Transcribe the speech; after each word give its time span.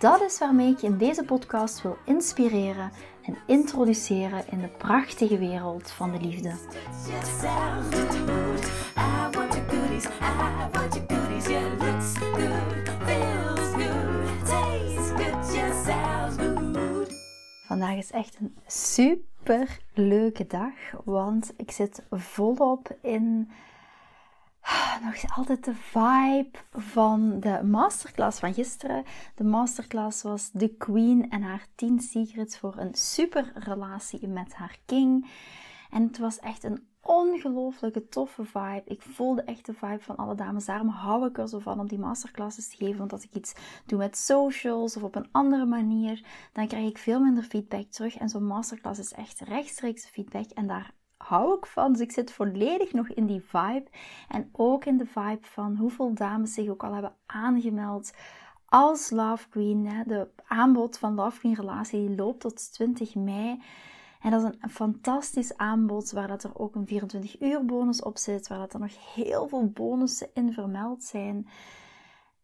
Dat 0.00 0.20
is 0.22 0.38
waarmee 0.38 0.70
ik 0.72 0.78
je 0.78 0.86
in 0.86 0.98
deze 0.98 1.24
podcast 1.24 1.82
wil 1.82 1.96
inspireren 2.04 2.90
en 3.22 3.36
introduceren 3.46 4.44
in 4.50 4.60
de 4.60 4.68
prachtige 4.68 5.38
wereld 5.38 5.90
van 5.90 6.12
de 6.12 6.20
liefde. 6.20 6.54
Vandaag 17.66 17.96
is 17.96 18.10
echt 18.10 18.36
een 18.40 18.56
super 18.66 19.78
leuke 19.94 20.46
dag, 20.46 20.74
want 21.04 21.52
ik 21.56 21.70
zit 21.70 22.02
volop 22.10 22.96
in 23.02 23.50
nog 25.02 25.36
altijd 25.36 25.64
de 25.64 25.74
vibe 25.74 26.58
van 26.72 27.40
de 27.40 27.62
masterclass 27.64 28.38
van 28.38 28.54
gisteren. 28.54 29.04
De 29.34 29.44
masterclass 29.44 30.22
was 30.22 30.50
The 30.58 30.74
Queen 30.78 31.30
en 31.30 31.42
haar 31.42 31.66
10 31.74 32.00
secrets 32.00 32.58
voor 32.58 32.74
een 32.76 32.94
super 32.94 33.52
relatie 33.54 34.28
met 34.28 34.54
haar 34.54 34.78
king. 34.86 35.30
En 35.90 36.02
het 36.02 36.18
was 36.18 36.38
echt 36.38 36.64
een 36.64 36.88
ongelooflijke 37.02 38.08
toffe 38.08 38.44
vibe. 38.44 38.82
Ik 38.84 39.02
voelde 39.02 39.42
echt 39.42 39.66
de 39.66 39.74
vibe 39.74 40.00
van 40.00 40.16
alle 40.16 40.34
dames. 40.34 40.64
Daarom 40.64 40.88
hou 40.88 41.26
ik 41.26 41.38
er 41.38 41.48
zo 41.48 41.58
van 41.58 41.80
om 41.80 41.88
die 41.88 41.98
masterclasses 41.98 42.68
te 42.68 42.76
geven. 42.76 42.98
Want 42.98 43.12
als 43.12 43.24
ik 43.24 43.34
iets 43.34 43.54
doe 43.86 43.98
met 43.98 44.16
socials 44.16 44.96
of 44.96 45.02
op 45.02 45.14
een 45.14 45.28
andere 45.30 45.66
manier, 45.66 46.24
dan 46.52 46.66
krijg 46.66 46.88
ik 46.88 46.98
veel 46.98 47.20
minder 47.20 47.42
feedback 47.42 47.86
terug. 47.90 48.16
En 48.16 48.28
zo'n 48.28 48.46
masterclass 48.46 49.00
is 49.00 49.12
echt 49.12 49.40
rechtstreeks 49.40 50.06
feedback. 50.06 50.50
En 50.50 50.66
daar 50.66 50.92
hou 51.22 51.56
ik 51.56 51.66
van. 51.66 51.92
Dus 51.92 52.00
ik 52.00 52.12
zit 52.12 52.32
volledig 52.32 52.92
nog 52.92 53.08
in 53.08 53.26
die 53.26 53.42
vibe. 53.46 53.86
En 54.28 54.48
ook 54.52 54.84
in 54.84 54.96
de 54.96 55.06
vibe 55.06 55.46
van 55.46 55.76
hoeveel 55.76 56.14
dames 56.14 56.54
zich 56.54 56.68
ook 56.68 56.84
al 56.84 56.92
hebben 56.92 57.14
aangemeld 57.26 58.12
als 58.66 59.10
Love 59.10 59.48
Queen. 59.48 59.86
Hè. 59.86 60.02
De 60.06 60.28
aanbod 60.46 60.98
van 60.98 61.14
Love 61.14 61.38
Queen 61.38 61.54
Relatie 61.54 62.14
loopt 62.14 62.40
tot 62.40 62.72
20 62.72 63.14
mei. 63.14 63.62
En 64.20 64.30
dat 64.30 64.42
is 64.42 64.48
een, 64.60 64.70
fantastisch 64.70 65.56
aanbod 65.56 66.10
waar 66.10 66.28
dat 66.28 66.44
er 66.44 66.58
ook 66.58 66.74
een 66.74 66.86
24 66.86 67.40
uur 67.40 67.64
bonus 67.64 68.02
op 68.02 68.18
zit. 68.18 68.48
Waar 68.48 68.58
dat 68.58 68.72
er 68.72 68.80
nog 68.80 69.14
heel 69.14 69.48
veel 69.48 69.66
bonussen 69.66 70.28
in 70.34 70.52
vermeld 70.52 71.04
zijn. 71.04 71.48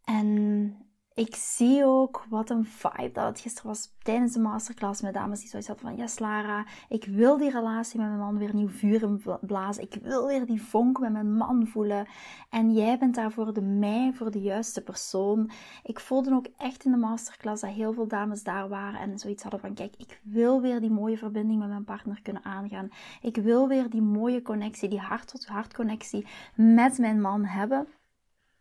En 0.04 0.76
ik 1.16 1.34
zie 1.34 1.84
ook 1.84 2.24
wat 2.28 2.50
een 2.50 2.64
vibe 2.64 3.10
dat 3.12 3.24
het 3.24 3.40
gisteren 3.40 3.68
was 3.68 3.92
tijdens 4.02 4.32
de 4.32 4.40
masterclass 4.40 5.00
met 5.00 5.14
dames 5.14 5.40
die 5.40 5.48
zoiets 5.48 5.68
hadden 5.68 5.86
van 5.86 5.96
yes 5.96 6.18
Lara, 6.18 6.66
ik 6.88 7.04
wil 7.04 7.36
die 7.36 7.50
relatie 7.50 7.98
met 7.98 8.08
mijn 8.08 8.20
man 8.20 8.38
weer 8.38 8.54
nieuw 8.54 8.68
vuur 8.68 9.38
blazen. 9.40 9.82
Ik 9.82 9.98
wil 10.02 10.26
weer 10.26 10.46
die 10.46 10.62
vonk 10.62 10.98
met 10.98 11.12
mijn 11.12 11.36
man 11.36 11.66
voelen. 11.66 12.06
En 12.50 12.72
jij 12.72 12.98
bent 12.98 13.14
daar 13.14 13.32
voor 13.32 13.52
de 13.54 13.60
mij, 13.60 14.12
voor 14.14 14.30
de 14.30 14.40
juiste 14.40 14.82
persoon. 14.82 15.50
Ik 15.82 16.00
voelde 16.00 16.34
ook 16.34 16.46
echt 16.56 16.84
in 16.84 16.90
de 16.90 16.96
masterclass 16.96 17.60
dat 17.60 17.70
heel 17.70 17.92
veel 17.92 18.08
dames 18.08 18.42
daar 18.42 18.68
waren 18.68 19.00
en 19.00 19.18
zoiets 19.18 19.42
hadden 19.42 19.60
van 19.60 19.74
kijk, 19.74 19.94
ik 19.96 20.20
wil 20.22 20.60
weer 20.60 20.80
die 20.80 20.90
mooie 20.90 21.18
verbinding 21.18 21.58
met 21.58 21.68
mijn 21.68 21.84
partner 21.84 22.22
kunnen 22.22 22.44
aangaan. 22.44 22.88
Ik 23.20 23.36
wil 23.36 23.68
weer 23.68 23.90
die 23.90 24.02
mooie 24.02 24.42
connectie, 24.42 24.88
die 24.88 25.00
hart 25.00 25.28
tot 25.28 25.46
hart 25.46 25.74
connectie 25.74 26.26
met 26.54 26.98
mijn 26.98 27.20
man 27.20 27.44
hebben. 27.44 27.86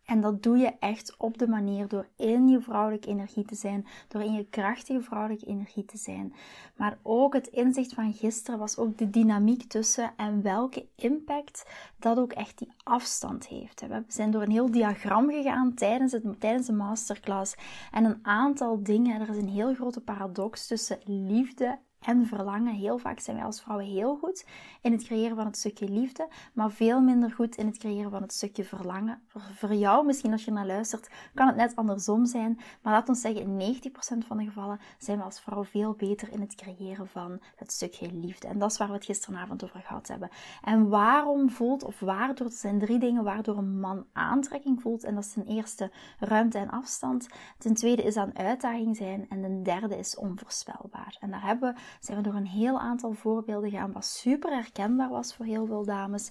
En 0.06 0.20
dat 0.20 0.42
doe 0.42 0.58
je 0.58 0.72
echt 0.80 1.14
op 1.18 1.38
de 1.38 1.48
manier 1.48 1.88
door 1.88 2.08
in 2.16 2.48
je 2.48 2.60
vrouwelijke 2.60 3.08
energie 3.08 3.44
te 3.44 3.54
zijn, 3.54 3.86
door 4.08 4.22
in 4.22 4.32
je 4.32 4.46
krachtige 4.48 5.02
vrouwelijke 5.02 5.46
energie 5.46 5.84
te 5.84 5.96
zijn. 5.96 6.34
Maar 6.76 6.98
ook 7.02 7.34
het 7.34 7.46
inzicht 7.46 7.94
van 7.94 8.12
gisteren 8.12 8.58
was 8.58 8.78
ook 8.78 8.98
de 8.98 9.10
dynamiek 9.10 9.62
tussen 9.62 10.12
en 10.16 10.42
welke 10.42 10.86
impact 10.94 11.66
dat 11.98 12.18
ook 12.18 12.32
echt 12.32 12.58
die 12.58 12.72
afstand 12.82 13.46
heeft. 13.46 13.80
We 13.80 14.04
zijn 14.08 14.30
door 14.30 14.42
een 14.42 14.50
heel 14.50 14.70
diagram 14.70 15.30
gegaan 15.30 15.74
tijdens, 15.74 16.12
het, 16.12 16.40
tijdens 16.40 16.66
de 16.66 16.72
masterclass 16.72 17.54
en 17.90 18.04
een 18.04 18.18
aantal 18.22 18.82
dingen. 18.82 19.20
Er 19.20 19.28
is 19.28 19.36
een 19.36 19.48
heel 19.48 19.74
grote 19.74 20.00
paradox 20.00 20.66
tussen 20.66 20.98
liefde 21.04 21.78
en 22.00 22.26
verlangen. 22.26 22.74
Heel 22.74 22.98
vaak 22.98 23.20
zijn 23.20 23.36
wij 23.36 23.44
als 23.44 23.62
vrouwen 23.62 23.86
heel 23.86 24.16
goed 24.16 24.46
in 24.82 24.92
het 24.92 25.04
creëren 25.04 25.36
van 25.36 25.46
het 25.46 25.56
stukje 25.56 25.88
liefde, 25.88 26.28
maar 26.52 26.70
veel 26.70 27.00
minder 27.00 27.30
goed 27.30 27.56
in 27.56 27.66
het 27.66 27.78
creëren 27.78 28.10
van 28.10 28.22
het 28.22 28.32
stukje 28.32 28.64
verlangen. 28.64 29.22
Voor, 29.54 29.74
jou, 29.74 30.06
misschien 30.06 30.32
als 30.32 30.44
je 30.44 30.50
naar 30.50 30.66
luistert, 30.66 31.10
kan 31.34 31.46
het 31.46 31.56
net 31.56 31.76
andersom 31.76 32.26
zijn, 32.26 32.58
maar 32.82 32.92
laat 32.92 33.08
ons 33.08 33.20
zeggen, 33.20 33.58
in 33.58 33.80
90% 34.22 34.26
van 34.26 34.36
de 34.36 34.44
gevallen 34.44 34.80
zijn 34.98 35.18
we 35.18 35.24
als 35.24 35.40
vrouw 35.40 35.64
veel 35.64 35.94
beter 35.94 36.32
in 36.32 36.40
het 36.40 36.54
creëren 36.54 37.08
van 37.08 37.40
het 37.56 37.72
stukje 37.72 38.12
liefde. 38.12 38.48
En 38.48 38.58
dat 38.58 38.70
is 38.70 38.78
waar 38.78 38.88
we 38.88 38.94
het 38.94 39.04
gisteravond 39.04 39.64
over 39.64 39.80
gehad 39.80 40.08
hebben. 40.08 40.28
En 40.62 40.88
waarom 40.88 41.50
voelt, 41.50 41.84
of 41.84 42.00
waardoor, 42.00 42.46
er 42.46 42.52
zijn 42.52 42.78
drie 42.78 42.98
dingen 42.98 43.24
waardoor 43.24 43.58
een 43.58 43.80
man 43.80 44.06
aantrekking 44.12 44.82
voelt. 44.82 45.04
En 45.04 45.14
dat 45.14 45.24
is 45.24 45.32
ten 45.32 45.46
eerste 45.46 45.90
ruimte 46.18 46.58
en 46.58 46.70
afstand. 46.70 47.28
Ten 47.58 47.74
tweede 47.74 48.02
is 48.02 48.16
aan 48.16 48.38
uitdaging 48.38 48.96
zijn. 48.96 49.26
En 49.28 49.42
ten 49.42 49.62
derde 49.62 49.98
is 49.98 50.16
onvoorspelbaar. 50.16 51.16
En 51.20 51.30
daar 51.30 51.44
hebben 51.44 51.74
we 51.74 51.80
zijn 52.00 52.16
we 52.16 52.22
door 52.22 52.34
een 52.34 52.46
heel 52.46 52.80
aantal 52.80 53.12
voorbeelden 53.12 53.70
gaan, 53.70 53.92
wat 53.92 54.04
super 54.04 54.52
herkenbaar 54.54 55.08
was 55.08 55.34
voor 55.34 55.46
heel 55.46 55.66
veel 55.66 55.84
dames. 55.84 56.30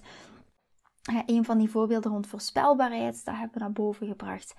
Een 1.26 1.44
van 1.44 1.58
die 1.58 1.70
voorbeelden 1.70 2.10
rond 2.10 2.26
voorspelbaarheid, 2.26 3.24
dat 3.24 3.34
hebben 3.34 3.54
we 3.54 3.60
naar 3.60 3.72
boven 3.72 4.06
gebracht. 4.06 4.54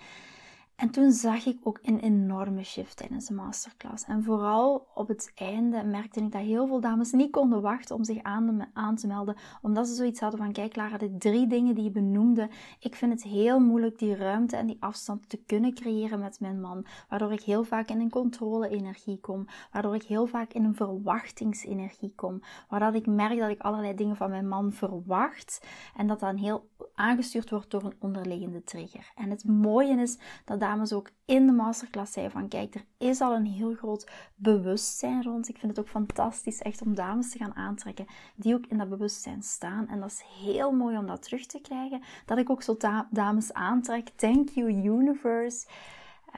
En 0.78 0.90
toen 0.90 1.12
zag 1.12 1.46
ik 1.46 1.58
ook 1.64 1.80
een 1.82 2.00
enorme 2.00 2.64
shift 2.64 2.98
tijdens 2.98 3.26
de 3.26 3.34
masterclass. 3.34 4.04
En 4.04 4.24
vooral 4.24 4.88
op 4.94 5.08
het 5.08 5.32
einde 5.36 5.84
merkte 5.84 6.20
ik 6.20 6.32
dat 6.32 6.42
heel 6.42 6.68
veel 6.68 6.80
dames 6.80 7.12
niet 7.12 7.32
konden 7.32 7.62
wachten 7.62 7.96
om 7.96 8.04
zich 8.04 8.24
aan, 8.24 8.96
te 8.96 9.08
melden. 9.08 9.36
Omdat 9.62 9.88
ze 9.88 9.94
zoiets 9.94 10.20
hadden 10.20 10.40
van, 10.40 10.52
kijk 10.52 10.76
Lara, 10.76 10.98
de 10.98 11.18
drie 11.18 11.48
dingen 11.48 11.76
die 11.76 11.84
je 11.84 11.92
benoemde. 11.92 12.50
Ik 12.80 12.96
vind 12.96 13.14
het 13.14 13.24
heel 13.24 13.60
moeilijk 13.60 14.00
die 14.00 14.16
ruimte 14.16 14.56
en 14.56 14.68
die 14.68 14.78
afstand 14.80 15.30
te 15.30 15.38
kunnen 15.46 15.74
creëren 15.74 16.20
met 16.20 16.40
mijn 16.40 16.62
man. 16.62 16.86
Waardoor 17.10 17.32
ik 17.32 17.42
heel 17.42 17.64
vaak 17.64 17.90
in 17.90 18.00
een 18.00 18.10
controle-energie 18.10 19.20
kom. 19.20 19.46
Waardoor 19.72 19.96
ik 19.96 20.04
heel 20.04 20.26
vaak 20.28 20.54
in 20.54 20.64
een 20.64 20.76
verwachtingsenergie 20.76 22.14
kom. 22.16 22.42
Waardoor 22.70 22.96
ik 22.96 23.08
merk 23.08 23.40
dat 23.40 23.50
ik 23.50 23.62
allerlei 23.62 23.96
dingen 23.96 24.16
van 24.16 24.30
mijn 24.30 24.48
man 24.48 24.72
verwacht. 24.72 25.66
En 25.96 26.08
dat 26.08 26.20
dan 26.20 26.36
heel 26.36 26.70
aangestuurd 26.94 27.50
wordt 27.50 27.72
door 27.72 27.84
een 27.84 27.96
onderliggende 28.00 28.64
trigger. 28.64 29.12
En 29.16 29.30
het 29.30 29.46
mooie 29.46 30.02
is 30.02 30.18
dat 30.46 30.60
dames 30.68 30.94
ook 30.94 31.10
in 31.26 31.46
de 31.46 31.52
masterclass 31.52 32.14
zeiden 32.14 32.40
van 32.40 32.48
kijk, 32.48 32.76
er 32.76 32.86
is 32.98 33.22
al 33.22 33.36
een 33.36 33.46
heel 33.46 33.74
groot 33.74 34.10
bewustzijn 34.36 35.24
rond. 35.24 35.50
Ik 35.50 35.58
vind 35.58 35.78
het 35.78 35.86
ook 35.86 35.92
fantastisch 35.92 36.62
echt 36.62 36.82
om 36.82 36.96
dames 36.96 37.32
te 37.32 37.38
gaan 37.38 37.56
aantrekken 37.56 38.06
die 38.36 38.54
ook 38.56 38.66
in 38.66 38.78
dat 38.78 38.90
bewustzijn 38.90 39.44
staan. 39.44 39.88
En 39.88 40.00
dat 40.00 40.12
is 40.12 40.24
heel 40.44 40.72
mooi 40.72 40.98
om 40.98 41.08
dat 41.08 41.22
terug 41.22 41.46
te 41.46 41.62
krijgen. 41.62 42.02
Dat 42.26 42.38
ik 42.38 42.50
ook 42.50 42.62
zo 42.62 42.78
dames 43.10 43.54
aantrek. 43.54 44.10
Thank 44.16 44.50
you 44.50 44.70
universe. 44.70 45.68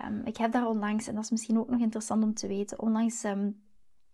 Um, 0.06 0.22
ik 0.26 0.38
heb 0.38 0.52
daar 0.52 0.68
onlangs, 0.68 1.08
en 1.08 1.16
dat 1.16 1.24
is 1.24 1.32
misschien 1.32 1.60
ook 1.60 1.70
nog 1.70 1.80
interessant 1.80 2.24
om 2.24 2.34
te 2.34 2.48
weten, 2.48 2.80
onlangs 2.80 3.24
um, 3.24 3.62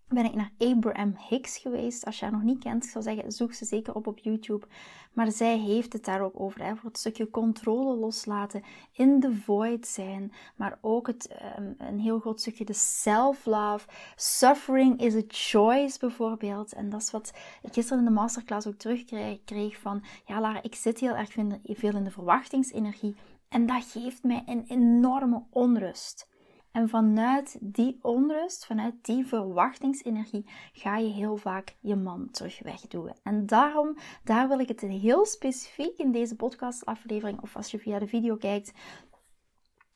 ben 0.07 0.25
ik 0.25 0.35
naar 0.35 0.51
Abraham 0.57 1.15
Hicks 1.29 1.57
geweest. 1.57 2.05
Als 2.05 2.19
je 2.19 2.25
haar 2.25 2.33
nog 2.33 2.43
niet 2.43 2.63
kent, 2.63 2.83
ik 2.83 2.89
zou 2.89 3.03
zeggen, 3.03 3.31
zoek 3.31 3.53
ze 3.53 3.65
zeker 3.65 3.95
op 3.95 4.07
op 4.07 4.19
YouTube. 4.19 4.67
Maar 5.13 5.31
zij 5.31 5.57
heeft 5.57 5.93
het 5.93 6.05
daar 6.05 6.21
ook 6.21 6.39
over, 6.39 6.63
hè, 6.63 6.75
voor 6.75 6.89
het 6.89 6.99
stukje 6.99 7.29
controle 7.29 7.95
loslaten, 7.95 8.63
in 8.91 9.19
the 9.19 9.33
void 9.33 9.87
zijn, 9.87 10.33
maar 10.55 10.77
ook 10.81 11.07
het, 11.07 11.35
um, 11.57 11.75
een 11.77 11.99
heel 11.99 12.19
groot 12.19 12.41
stukje 12.41 12.65
de 12.65 12.73
self-love. 12.73 13.87
Suffering 14.15 14.99
is 15.01 15.15
a 15.15 15.23
choice 15.27 15.99
bijvoorbeeld. 15.99 16.73
En 16.73 16.89
dat 16.89 17.01
is 17.01 17.11
wat 17.11 17.33
ik 17.61 17.73
gisteren 17.73 17.99
in 17.99 18.05
de 18.05 18.11
masterclass 18.11 18.67
ook 18.67 18.77
terugkreeg 18.77 19.77
van, 19.77 20.03
ja 20.25 20.61
ik 20.61 20.75
zit 20.75 20.99
heel 20.99 21.15
erg 21.15 21.31
veel 21.63 21.95
in 21.95 22.03
de 22.03 22.11
verwachtingsenergie 22.11 23.15
en 23.49 23.65
dat 23.65 23.83
geeft 23.83 24.23
mij 24.23 24.43
een 24.45 24.65
enorme 24.67 25.43
onrust. 25.49 26.27
En 26.75 26.89
vanuit 26.89 27.57
die 27.61 27.99
onrust, 28.01 28.65
vanuit 28.65 28.93
die 29.01 29.25
verwachtingsenergie, 29.25 30.45
ga 30.73 30.97
je 30.97 31.07
heel 31.07 31.37
vaak 31.37 31.75
je 31.79 31.95
man 31.95 32.27
terug 32.31 32.59
wegdoen. 32.63 33.11
En 33.23 33.45
daarom, 33.45 33.97
daar 34.23 34.47
wil 34.47 34.59
ik 34.59 34.67
het 34.67 34.81
heel 34.81 35.25
specifiek 35.25 35.97
in 35.97 36.11
deze 36.11 36.35
podcastaflevering, 36.35 37.41
of 37.41 37.55
als 37.55 37.71
je 37.71 37.79
via 37.79 37.99
de 37.99 38.07
video 38.07 38.35
kijkt, 38.35 38.73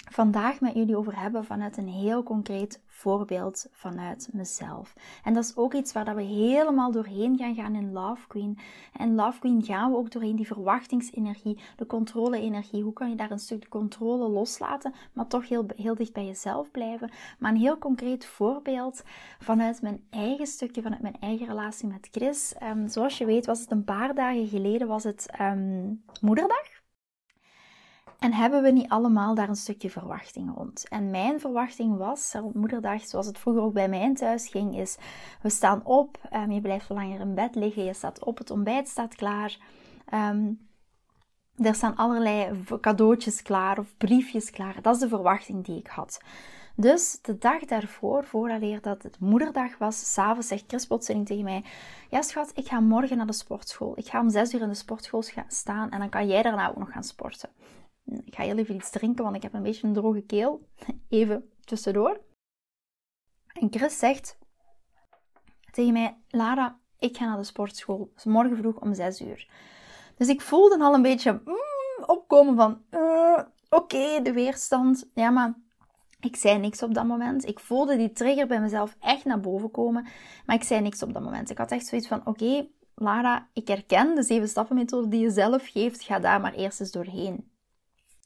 vandaag 0.10 0.60
met 0.62 0.74
jullie 0.74 0.98
over 0.98 1.20
hebben 1.20 1.46
vanuit 1.46 1.78
een 1.78 1.88
heel 1.88 2.24
concreet 2.24 2.82
voorbeeld 2.88 3.68
vanuit 3.72 4.30
mezelf. 4.32 4.94
En 5.24 5.34
dat 5.34 5.44
is 5.44 5.56
ook 5.56 5.74
iets 5.74 5.94
waar 5.94 6.06
dat 6.06 6.16
we 6.16 6.22
helemaal 6.22 6.92
doorheen 6.92 7.38
gaan 7.38 7.56
gaan 7.56 7.76
in 7.76 7.92
Love 7.92 8.28
Queen. 8.28 8.58
En 8.94 9.16
Love 9.16 9.40
Queen 9.40 9.64
gaan 9.64 9.92
we 9.92 9.98
ook 9.98 10.12
doorheen 10.12 10.36
die 10.36 10.48
verwachtingsenergie, 10.48 11.60
de 11.76 11.86
controle-energie. 11.86 12.84
Hoe 12.84 12.94
kan 12.94 13.10
je 13.10 13.16
daar 13.16 13.32
een 13.32 13.40
stuk 13.40 13.62
de 13.62 13.70
controle 13.70 14.30
loslaten, 14.30 14.94
maar 15.14 15.28
toch 15.28 15.50
heel, 15.50 15.66
heel 15.76 15.96
dicht 15.96 16.14
bij 16.14 16.26
jezelf 16.26 16.72
blijven? 16.72 17.12
Maar 17.40 17.52
een 17.52 17.58
heel 17.58 17.78
concreet 17.78 18.26
voorbeeld 18.26 19.04
vanuit 19.40 19.82
mijn 19.82 20.04
eigen 20.10 20.48
stukje, 20.48 20.82
vanuit 20.82 21.02
mijn 21.02 21.20
eigen 21.20 21.48
relatie 21.48 21.88
met 21.88 22.08
Chris. 22.12 22.56
Um, 22.64 22.88
zoals 22.88 23.18
je 23.18 23.26
weet 23.26 23.46
was 23.46 23.60
het 23.60 23.72
een 23.72 23.84
paar 23.84 24.16
dagen 24.16 24.48
geleden, 24.48 24.88
was 24.88 25.04
het 25.04 25.30
um, 25.42 26.04
moederdag. 26.22 26.79
En 28.20 28.34
hebben 28.34 28.64
we 28.64 28.72
niet 28.72 28.90
allemaal 28.90 29.36
daar 29.36 29.50
een 29.50 29.56
stukje 29.56 29.90
verwachting 29.90 30.56
rond? 30.56 30.88
En 30.88 31.12
mijn 31.12 31.40
verwachting 31.40 31.98
was, 31.98 32.34
rond 32.34 32.56
moederdag, 32.56 33.06
zoals 33.06 33.26
het 33.26 33.38
vroeger 33.38 33.64
ook 33.64 33.74
bij 33.74 33.90
mij 33.90 34.14
thuis 34.14 34.48
ging, 34.48 34.78
is 34.78 34.98
we 35.42 35.50
staan 35.50 35.86
op, 35.86 36.18
um, 36.34 36.52
je 36.52 36.62
blijft 36.62 36.90
langer 36.90 37.20
in 37.20 37.36
bed 37.36 37.56
liggen, 37.56 37.84
je 37.84 37.94
staat 37.94 38.24
op, 38.24 38.38
het 38.38 38.52
ontbijt 38.52 38.88
staat 38.88 39.16
klaar. 39.16 39.58
Um, 40.14 40.68
er 41.56 41.76
staan 41.76 41.96
allerlei 41.96 42.64
cadeautjes 42.82 43.42
klaar 43.42 43.80
of 43.80 43.98
briefjes 43.98 44.50
klaar. 44.50 44.82
Dat 44.82 44.96
is 44.96 45.02
de 45.02 45.08
verwachting 45.08 45.66
die 45.66 45.78
ik 45.78 45.88
had. 45.88 46.20
Dus 46.76 47.20
de 47.22 47.38
dag 47.38 47.66
daarvoor, 47.66 48.24
vooraleer 48.24 48.82
dat 48.82 49.04
het 49.04 49.20
moederdag 49.20 49.78
was, 49.78 50.14
s'avonds 50.14 50.48
zegt 50.48 50.64
Chris 50.68 50.86
plotseling 50.86 51.26
tegen 51.26 51.44
mij: 51.44 51.64
Ja, 52.10 52.22
schat, 52.22 52.52
ik 52.56 52.68
ga 52.68 52.80
morgen 52.80 53.18
naar 53.18 53.26
de 53.26 53.34
sportschool. 53.34 53.98
Ik 53.98 54.08
ga 54.08 54.20
om 54.20 54.30
zes 54.30 54.54
uur 54.54 54.62
in 54.62 54.70
de 54.70 54.76
sportschool 54.76 55.24
staan 55.48 55.90
en 55.90 56.00
dan 56.00 56.10
kan 56.10 56.28
jij 56.28 56.42
daarna 56.42 56.70
ook 56.70 56.78
nog 56.78 56.92
gaan 56.92 57.04
sporten. 57.04 57.50
Ik 58.26 58.36
ga 58.36 58.44
heel 58.44 58.58
even 58.58 58.76
iets 58.76 58.90
drinken, 58.90 59.24
want 59.24 59.36
ik 59.36 59.44
heb 59.44 59.54
een 59.54 59.64
beetje 59.64 59.88
een 59.88 59.94
droge 59.94 60.22
keel. 60.22 60.68
Even 61.10 61.50
tussendoor. 61.64 62.22
En 63.54 63.68
Chris 63.72 64.00
zegt 64.00 64.38
tegen 65.72 65.94
mij: 65.94 66.18
Lara, 66.30 66.80
ik 67.00 67.18
ga 67.18 67.26
naar 67.26 67.38
de 67.38 67.44
sportschool. 67.44 68.12
Dus 68.14 68.24
morgen 68.24 68.58
vroeg 68.58 68.82
om 68.82 68.94
6 68.94 69.22
uur. 69.22 69.48
Dus 70.18 70.28
ik 70.28 70.42
voelde 70.42 70.80
al 70.80 70.94
een 70.94 71.02
beetje 71.02 71.32
mm, 71.32 72.06
opkomen 72.06 72.56
van: 72.56 72.82
uh, 72.92 73.40
Oké, 73.70 74.22
de 74.22 74.34
weerstand. 74.34 75.10
Ja, 75.14 75.30
maar 75.30 75.54
ik 76.20 76.36
zei 76.36 76.58
niks 76.58 76.84
op 76.84 76.94
dat 76.94 77.06
moment. 77.06 77.48
Ik 77.48 77.60
voelde 77.60 77.98
die 77.98 78.12
trigger 78.12 78.48
bij 78.48 78.62
mezelf 78.62 78.96
echt 79.00 79.26
naar 79.26 79.40
boven 79.40 79.72
komen. 79.72 80.08
Maar 80.46 80.56
ik 80.56 80.64
zei 80.64 80.82
niks 80.82 81.04
op 81.04 81.14
dat 81.14 81.24
moment. 81.24 81.50
Ik 81.50 81.58
had 81.58 81.72
echt 81.72 81.86
zoiets 81.86 82.08
van: 82.08 82.22
Oké, 82.26 82.68
Lara, 82.96 83.48
ik 83.54 83.68
herken 83.68 84.16
de 84.16 84.24
zeven 84.24 84.48
stappen 84.48 84.76
methode 84.76 85.08
die 85.08 85.22
je 85.22 85.30
zelf 85.30 85.68
geeft. 85.68 86.04
Ga 86.04 86.20
daar 86.20 86.42
maar 86.42 86.54
eerst 86.54 86.80
eens 86.80 86.92
doorheen. 86.92 87.49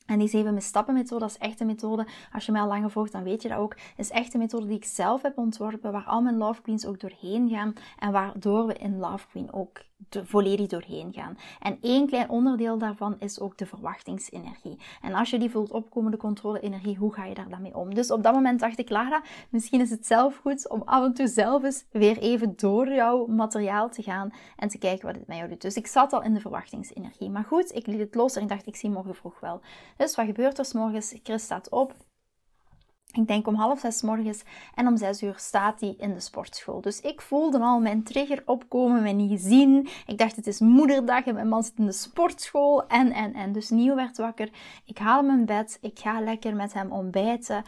En 0.05 0.19
die 0.19 0.27
zeven 0.27 0.61
stappen 0.61 0.93
methode, 0.93 1.21
dat 1.21 1.29
is 1.29 1.37
echt 1.37 1.59
een 1.59 1.67
methode. 1.67 2.07
Als 2.33 2.45
je 2.45 2.51
mij 2.51 2.61
al 2.61 2.67
langer 2.67 2.91
volgt, 2.91 3.11
dan 3.11 3.23
weet 3.23 3.41
je 3.41 3.49
dat 3.49 3.57
ook. 3.57 3.75
is 3.97 4.09
echt 4.09 4.33
een 4.33 4.39
methode 4.39 4.65
die 4.65 4.75
ik 4.75 4.85
zelf 4.85 5.21
heb 5.21 5.37
ontworpen, 5.37 5.91
waar 5.91 6.05
al 6.05 6.21
mijn 6.21 6.37
Love 6.37 6.61
Queens 6.61 6.85
ook 6.85 6.99
doorheen 6.99 7.49
gaan. 7.49 7.73
En 7.99 8.11
waardoor 8.11 8.67
we 8.67 8.73
in 8.73 8.97
Love 8.97 9.27
Queen 9.27 9.53
ook 9.53 9.81
volledig 10.09 10.67
doorheen 10.67 11.13
gaan. 11.13 11.37
En 11.59 11.77
één 11.81 12.07
klein 12.07 12.29
onderdeel 12.29 12.77
daarvan 12.77 13.15
is 13.19 13.39
ook 13.39 13.57
de 13.57 13.65
verwachtingsenergie. 13.65 14.77
En 15.01 15.13
als 15.13 15.29
je 15.29 15.39
die 15.39 15.49
voelt 15.49 15.71
opkomen, 15.71 16.11
de 16.11 16.17
controle-energie, 16.17 16.97
hoe 16.97 17.13
ga 17.13 17.25
je 17.25 17.33
daar 17.33 17.49
dan 17.49 17.61
mee 17.61 17.75
om? 17.75 17.93
Dus 17.93 18.11
op 18.11 18.23
dat 18.23 18.33
moment 18.33 18.59
dacht 18.59 18.79
ik, 18.79 18.89
Lara, 18.89 19.21
misschien 19.49 19.81
is 19.81 19.89
het 19.89 20.05
zelf 20.05 20.37
goed 20.37 20.69
om 20.69 20.81
af 20.85 21.03
en 21.03 21.13
toe 21.13 21.27
zelf 21.27 21.63
eens 21.63 21.85
weer 21.91 22.17
even 22.17 22.53
door 22.55 22.93
jouw 22.93 23.25
materiaal 23.25 23.89
te 23.89 24.03
gaan 24.03 24.33
en 24.55 24.67
te 24.67 24.77
kijken 24.77 25.05
wat 25.05 25.15
het 25.15 25.27
met 25.27 25.37
jou 25.37 25.49
doet. 25.49 25.61
Dus 25.61 25.75
ik 25.75 25.87
zat 25.87 26.13
al 26.13 26.23
in 26.23 26.33
de 26.33 26.39
verwachtingsenergie. 26.39 27.29
Maar 27.29 27.43
goed, 27.43 27.75
ik 27.75 27.87
liet 27.87 27.99
het 27.99 28.15
los 28.15 28.35
en 28.35 28.41
ik 28.41 28.49
dacht, 28.49 28.67
ik 28.67 28.75
zie 28.75 28.89
morgen 28.89 29.15
vroeg 29.15 29.39
wel. 29.39 29.61
Dus 29.97 30.15
wat 30.15 30.25
gebeurt 30.25 30.57
er 30.57 30.65
s 30.65 30.73
morgens? 30.73 31.15
Chris 31.23 31.43
staat 31.43 31.69
op, 31.69 31.93
ik 33.13 33.27
denk 33.27 33.47
om 33.47 33.55
half 33.55 33.79
zes 33.79 34.01
morgens 34.01 34.43
en 34.75 34.87
om 34.87 34.97
zes 34.97 35.23
uur 35.23 35.35
staat 35.37 35.79
hij 35.79 35.95
in 35.97 36.13
de 36.13 36.19
sportschool. 36.19 36.81
Dus 36.81 37.01
ik 37.01 37.21
voelde 37.21 37.59
al 37.59 37.79
mijn 37.79 38.03
trigger 38.03 38.43
opkomen, 38.45 39.01
mijn 39.01 39.15
niet. 39.15 39.89
Ik 40.05 40.17
dacht 40.17 40.35
het 40.35 40.47
is 40.47 40.59
moederdag 40.59 41.25
en 41.25 41.33
mijn 41.33 41.47
man 41.47 41.63
zit 41.63 41.77
in 41.77 41.85
de 41.85 41.91
sportschool 41.91 42.87
en 42.87 43.11
en 43.11 43.33
en. 43.33 43.51
Dus 43.51 43.69
Nieuw 43.69 43.95
werd 43.95 44.17
wakker. 44.17 44.49
Ik 44.85 44.97
haal 44.97 45.23
mijn 45.23 45.45
bed, 45.45 45.77
ik 45.81 45.99
ga 45.99 46.21
lekker 46.21 46.55
met 46.55 46.73
hem 46.73 46.91
ontbijten. 46.91 47.63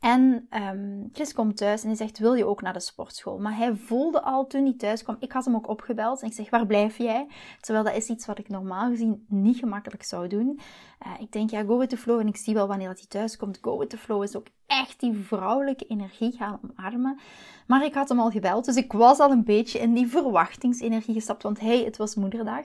En 0.00 0.48
um, 0.50 1.08
Chris 1.12 1.32
komt 1.32 1.56
thuis 1.56 1.82
en 1.82 1.88
hij 1.88 1.96
zegt, 1.96 2.18
wil 2.18 2.34
je 2.34 2.46
ook 2.46 2.62
naar 2.62 2.72
de 2.72 2.80
sportschool? 2.80 3.38
Maar 3.38 3.56
hij 3.56 3.74
voelde 3.74 4.22
al 4.22 4.46
toen 4.46 4.64
hij 4.64 4.74
thuis 4.76 5.02
kwam, 5.02 5.16
ik 5.18 5.32
had 5.32 5.44
hem 5.44 5.54
ook 5.54 5.68
opgebeld 5.68 6.22
en 6.22 6.28
ik 6.28 6.34
zeg, 6.34 6.50
waar 6.50 6.66
blijf 6.66 6.98
jij? 6.98 7.26
Terwijl 7.60 7.84
dat 7.84 7.96
is 7.96 8.08
iets 8.08 8.26
wat 8.26 8.38
ik 8.38 8.48
normaal 8.48 8.88
gezien 8.88 9.24
niet 9.28 9.58
gemakkelijk 9.58 10.02
zou 10.02 10.28
doen. 10.28 10.60
Uh, 11.06 11.12
ik 11.20 11.32
denk, 11.32 11.50
ja, 11.50 11.64
go 11.64 11.78
with 11.78 11.88
the 11.88 11.96
flow. 11.96 12.20
En 12.20 12.26
ik 12.26 12.36
zie 12.36 12.54
wel 12.54 12.66
wanneer 12.66 12.88
dat 12.88 12.98
hij 12.98 13.06
thuis 13.08 13.36
komt. 13.36 13.58
Go 13.60 13.78
with 13.78 13.90
the 13.90 13.98
flow 13.98 14.22
is 14.22 14.36
ook 14.36 14.46
echt 14.66 15.00
die 15.00 15.14
vrouwelijke 15.14 15.86
energie 15.86 16.32
gaan 16.32 16.60
omarmen. 16.62 17.18
Maar 17.66 17.84
ik 17.84 17.94
had 17.94 18.08
hem 18.08 18.20
al 18.20 18.30
gebeld, 18.30 18.64
dus 18.64 18.76
ik 18.76 18.92
was 18.92 19.18
al 19.18 19.30
een 19.30 19.44
beetje 19.44 19.78
in 19.78 19.94
die 19.94 20.08
verwachtingsenergie 20.08 21.14
gestapt. 21.14 21.42
Want 21.42 21.60
hey, 21.60 21.84
het 21.84 21.96
was 21.96 22.14
moederdag. 22.14 22.64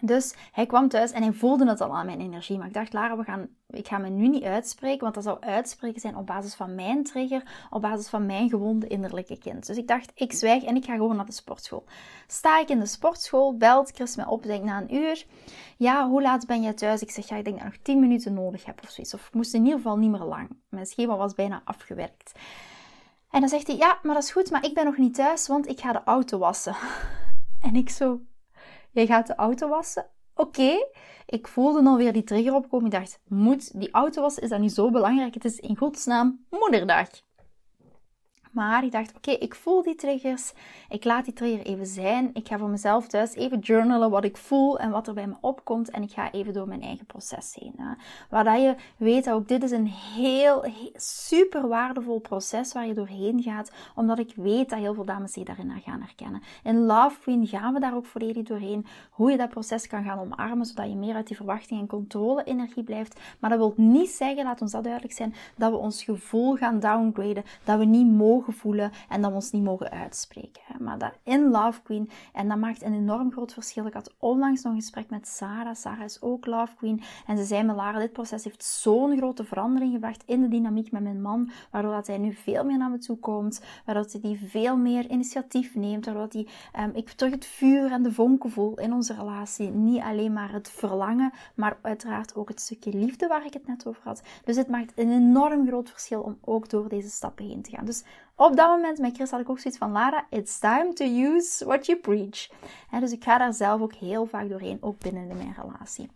Dus 0.00 0.34
hij 0.52 0.66
kwam 0.66 0.88
thuis 0.88 1.10
en 1.10 1.22
hij 1.22 1.32
voelde 1.32 1.68
het 1.68 1.80
al 1.80 1.96
aan 1.96 2.06
mijn 2.06 2.20
energie. 2.20 2.58
Maar 2.58 2.66
ik 2.66 2.74
dacht, 2.74 2.92
Lara, 2.92 3.16
we 3.16 3.24
gaan, 3.24 3.48
ik 3.66 3.88
ga 3.88 3.98
me 3.98 4.08
nu 4.08 4.28
niet 4.28 4.44
uitspreken, 4.44 5.00
want 5.00 5.14
dat 5.14 5.24
zou 5.24 5.40
uitspreken 5.40 6.00
zijn 6.00 6.16
op 6.16 6.26
basis 6.26 6.54
van 6.54 6.74
mijn 6.74 7.04
trigger, 7.04 7.66
op 7.70 7.82
basis 7.82 8.08
van 8.08 8.26
mijn 8.26 8.48
gewonde 8.48 8.86
innerlijke 8.86 9.38
kind. 9.38 9.66
Dus 9.66 9.76
ik 9.76 9.88
dacht, 9.88 10.12
ik 10.14 10.32
zwijg 10.32 10.64
en 10.64 10.76
ik 10.76 10.84
ga 10.84 10.94
gewoon 10.94 11.16
naar 11.16 11.26
de 11.26 11.32
sportschool. 11.32 11.84
Sta 12.26 12.60
ik 12.60 12.68
in 12.68 12.80
de 12.80 12.86
sportschool, 12.86 13.56
belt 13.56 13.90
Chris 13.90 14.16
me 14.16 14.28
op, 14.28 14.42
denk 14.42 14.64
na 14.64 14.80
een 14.80 14.94
uur. 14.94 15.26
Ja, 15.76 16.08
hoe 16.08 16.22
laat 16.22 16.46
ben 16.46 16.62
jij 16.62 16.74
thuis? 16.74 17.02
Ik 17.02 17.10
zeg, 17.10 17.28
ja, 17.28 17.36
ik 17.36 17.44
denk 17.44 17.56
dat 17.56 17.66
ik 17.66 17.72
nog 17.72 17.82
10 17.82 18.00
minuten 18.00 18.34
nodig 18.34 18.64
heb 18.64 18.80
of 18.82 18.90
zoiets. 18.90 19.14
Of 19.14 19.26
ik 19.26 19.34
moest 19.34 19.54
in 19.54 19.64
ieder 19.64 19.76
geval 19.76 19.96
niet 19.96 20.10
meer 20.10 20.24
lang. 20.24 20.48
Mijn 20.68 20.86
schema 20.86 21.16
was 21.16 21.34
bijna 21.34 21.62
afgewerkt. 21.64 22.32
En 23.30 23.40
dan 23.40 23.48
zegt 23.48 23.66
hij, 23.66 23.76
ja, 23.76 23.98
maar 24.02 24.14
dat 24.14 24.22
is 24.22 24.32
goed, 24.32 24.50
maar 24.50 24.64
ik 24.64 24.74
ben 24.74 24.84
nog 24.84 24.96
niet 24.96 25.14
thuis, 25.14 25.46
want 25.46 25.68
ik 25.68 25.80
ga 25.80 25.92
de 25.92 26.02
auto 26.04 26.38
wassen. 26.38 26.76
En 27.60 27.76
ik 27.76 27.90
zo, 27.90 28.20
Jij 28.92 29.06
gaat 29.06 29.26
de 29.26 29.34
auto 29.34 29.68
wassen. 29.68 30.06
Oké, 30.34 30.86
ik 31.26 31.48
voelde 31.48 31.88
alweer 31.88 32.12
die 32.12 32.24
trigger 32.24 32.54
opkomen. 32.54 32.86
Ik 32.86 32.92
dacht, 32.92 33.20
moet 33.28 33.80
die 33.80 33.90
auto 33.90 34.22
wassen? 34.22 34.42
Is 34.42 34.48
dat 34.48 34.60
niet 34.60 34.72
zo 34.72 34.90
belangrijk? 34.90 35.34
Het 35.34 35.44
is 35.44 35.58
in 35.58 35.76
godsnaam 35.76 36.46
moederdag. 36.50 37.08
Maar 38.50 38.84
ik 38.84 38.92
dacht, 38.92 39.16
oké, 39.16 39.30
ik 39.30 39.54
voel 39.54 39.82
die 39.82 39.94
triggers. 39.94 40.52
Ik 40.88 41.04
laat 41.04 41.24
die 41.24 41.34
trigger 41.34 41.66
even 41.66 41.86
zijn. 41.86 42.30
Ik 42.32 42.48
ga 42.48 42.58
voor 42.58 42.68
mezelf 42.68 43.06
thuis 43.06 43.34
even 43.34 43.58
journalen 43.58 44.10
wat 44.10 44.24
ik 44.24 44.36
voel 44.36 44.78
en 44.78 44.90
wat 44.90 45.08
er 45.08 45.14
bij 45.14 45.26
me 45.26 45.34
opkomt. 45.40 45.90
En 45.90 46.02
ik 46.02 46.10
ga 46.10 46.32
even 46.32 46.52
door 46.52 46.68
mijn 46.68 46.82
eigen 46.82 47.06
proces 47.06 47.56
heen. 47.60 47.74
Hè. 47.76 47.92
Waar 48.30 48.44
dat 48.44 48.60
je 48.60 48.74
weet 48.96 49.24
dat 49.24 49.34
ook 49.34 49.48
dit 49.48 49.62
is 49.62 49.70
een 49.70 49.86
heel, 49.86 50.64
super 50.94 51.68
waardevol 51.68 52.18
proces 52.18 52.72
waar 52.72 52.86
je 52.86 52.94
doorheen 52.94 53.42
gaat. 53.42 53.72
Omdat 53.94 54.18
ik 54.18 54.32
weet 54.36 54.70
dat 54.70 54.78
heel 54.78 54.94
veel 54.94 55.04
dames 55.04 55.32
zich 55.32 55.44
daarin 55.44 55.82
gaan 55.84 56.00
herkennen. 56.00 56.42
In 56.62 56.78
Love 56.78 57.20
Queen 57.20 57.46
gaan 57.46 57.74
we 57.74 57.80
daar 57.80 57.94
ook 57.94 58.06
volledig 58.06 58.46
doorheen. 58.46 58.86
Hoe 59.10 59.30
je 59.30 59.36
dat 59.36 59.48
proces 59.48 59.86
kan 59.86 60.04
gaan 60.04 60.18
omarmen, 60.18 60.66
zodat 60.66 60.88
je 60.88 60.96
meer 60.96 61.14
uit 61.14 61.26
die 61.26 61.36
verwachting 61.36 61.80
en 61.80 61.86
controle 61.86 62.44
energie 62.44 62.82
blijft. 62.82 63.20
Maar 63.38 63.50
dat 63.50 63.58
wil 63.58 63.74
niet 63.76 64.10
zeggen, 64.10 64.44
laat 64.44 64.60
ons 64.60 64.72
dat 64.72 64.82
duidelijk 64.82 65.14
zijn, 65.14 65.34
dat 65.56 65.70
we 65.70 65.76
ons 65.76 66.04
gevoel 66.04 66.56
gaan 66.56 66.80
downgraden. 66.80 67.44
Dat 67.64 67.78
we 67.78 67.84
niet 67.84 68.06
mogen 68.06 68.39
voelen 68.48 68.90
en 69.08 69.20
dat 69.20 69.30
we 69.30 69.36
ons 69.36 69.50
niet 69.50 69.62
mogen 69.62 69.90
uitspreken. 69.90 70.62
Maar 70.78 70.98
dat 70.98 71.12
in 71.22 71.50
Love 71.50 71.82
Queen, 71.82 72.10
en 72.32 72.48
dat 72.48 72.58
maakt 72.58 72.82
een 72.82 72.94
enorm 72.94 73.32
groot 73.32 73.52
verschil. 73.52 73.86
Ik 73.86 73.92
had 73.92 74.14
onlangs 74.18 74.62
nog 74.62 74.72
een 74.72 74.80
gesprek 74.80 75.10
met 75.10 75.28
Sarah. 75.28 75.74
Sarah 75.74 76.04
is 76.04 76.22
ook 76.22 76.46
Love 76.46 76.74
Queen. 76.76 77.02
En 77.26 77.36
ze 77.36 77.44
zei 77.44 77.62
me, 77.62 77.74
Lara, 77.74 77.98
dit 77.98 78.12
proces 78.12 78.44
heeft 78.44 78.64
zo'n 78.64 79.16
grote 79.16 79.44
verandering 79.44 79.92
gebracht 79.92 80.22
in 80.26 80.40
de 80.40 80.48
dynamiek 80.48 80.92
met 80.92 81.02
mijn 81.02 81.22
man, 81.22 81.50
waardoor 81.70 81.92
dat 81.92 82.06
hij 82.06 82.18
nu 82.18 82.32
veel 82.32 82.64
meer 82.64 82.78
naar 82.78 82.90
me 82.90 82.98
toe 82.98 83.18
komt, 83.18 83.62
waardoor 83.84 84.06
hij 84.10 84.20
die 84.20 84.48
veel 84.48 84.76
meer 84.76 85.10
initiatief 85.10 85.74
neemt, 85.74 86.04
waardoor 86.04 86.28
hij, 86.30 86.46
um, 86.84 86.90
ik 86.94 87.10
terug 87.10 87.32
het 87.32 87.46
vuur 87.46 87.92
en 87.92 88.02
de 88.02 88.12
vonken 88.12 88.50
voel 88.50 88.78
in 88.78 88.92
onze 88.92 89.14
relatie. 89.14 89.70
Niet 89.70 90.02
alleen 90.02 90.32
maar 90.32 90.52
het 90.52 90.70
verlangen, 90.70 91.32
maar 91.54 91.78
uiteraard 91.82 92.34
ook 92.34 92.48
het 92.48 92.60
stukje 92.60 92.92
liefde 92.92 93.26
waar 93.26 93.46
ik 93.46 93.52
het 93.52 93.66
net 93.66 93.86
over 93.86 94.02
had. 94.04 94.22
Dus 94.44 94.56
het 94.56 94.68
maakt 94.68 94.92
een 94.98 95.10
enorm 95.10 95.66
groot 95.66 95.90
verschil 95.90 96.20
om 96.20 96.38
ook 96.40 96.68
door 96.68 96.88
deze 96.88 97.10
stappen 97.10 97.46
heen 97.46 97.62
te 97.62 97.70
gaan. 97.70 97.84
Dus 97.84 98.04
op 98.46 98.56
dat 98.56 98.68
moment 98.68 98.98
met 98.98 99.14
Chris 99.14 99.30
had 99.30 99.40
ik 99.40 99.50
ook 99.50 99.58
zoiets 99.58 99.80
van, 99.80 99.92
Lara, 99.92 100.26
it's 100.30 100.58
time 100.58 100.92
to 100.92 101.04
use 101.04 101.64
what 101.64 101.86
you 101.86 101.98
preach. 101.98 102.48
dus 103.00 103.12
ik 103.12 103.24
ga 103.24 103.38
daar 103.38 103.54
zelf 103.54 103.80
ook 103.80 103.94
heel 103.94 104.26
vaak 104.26 104.48
doorheen, 104.48 104.78
ook 104.80 104.98
binnen 104.98 105.30
in 105.30 105.36
mijn 105.36 105.54
relatie. 105.60 106.10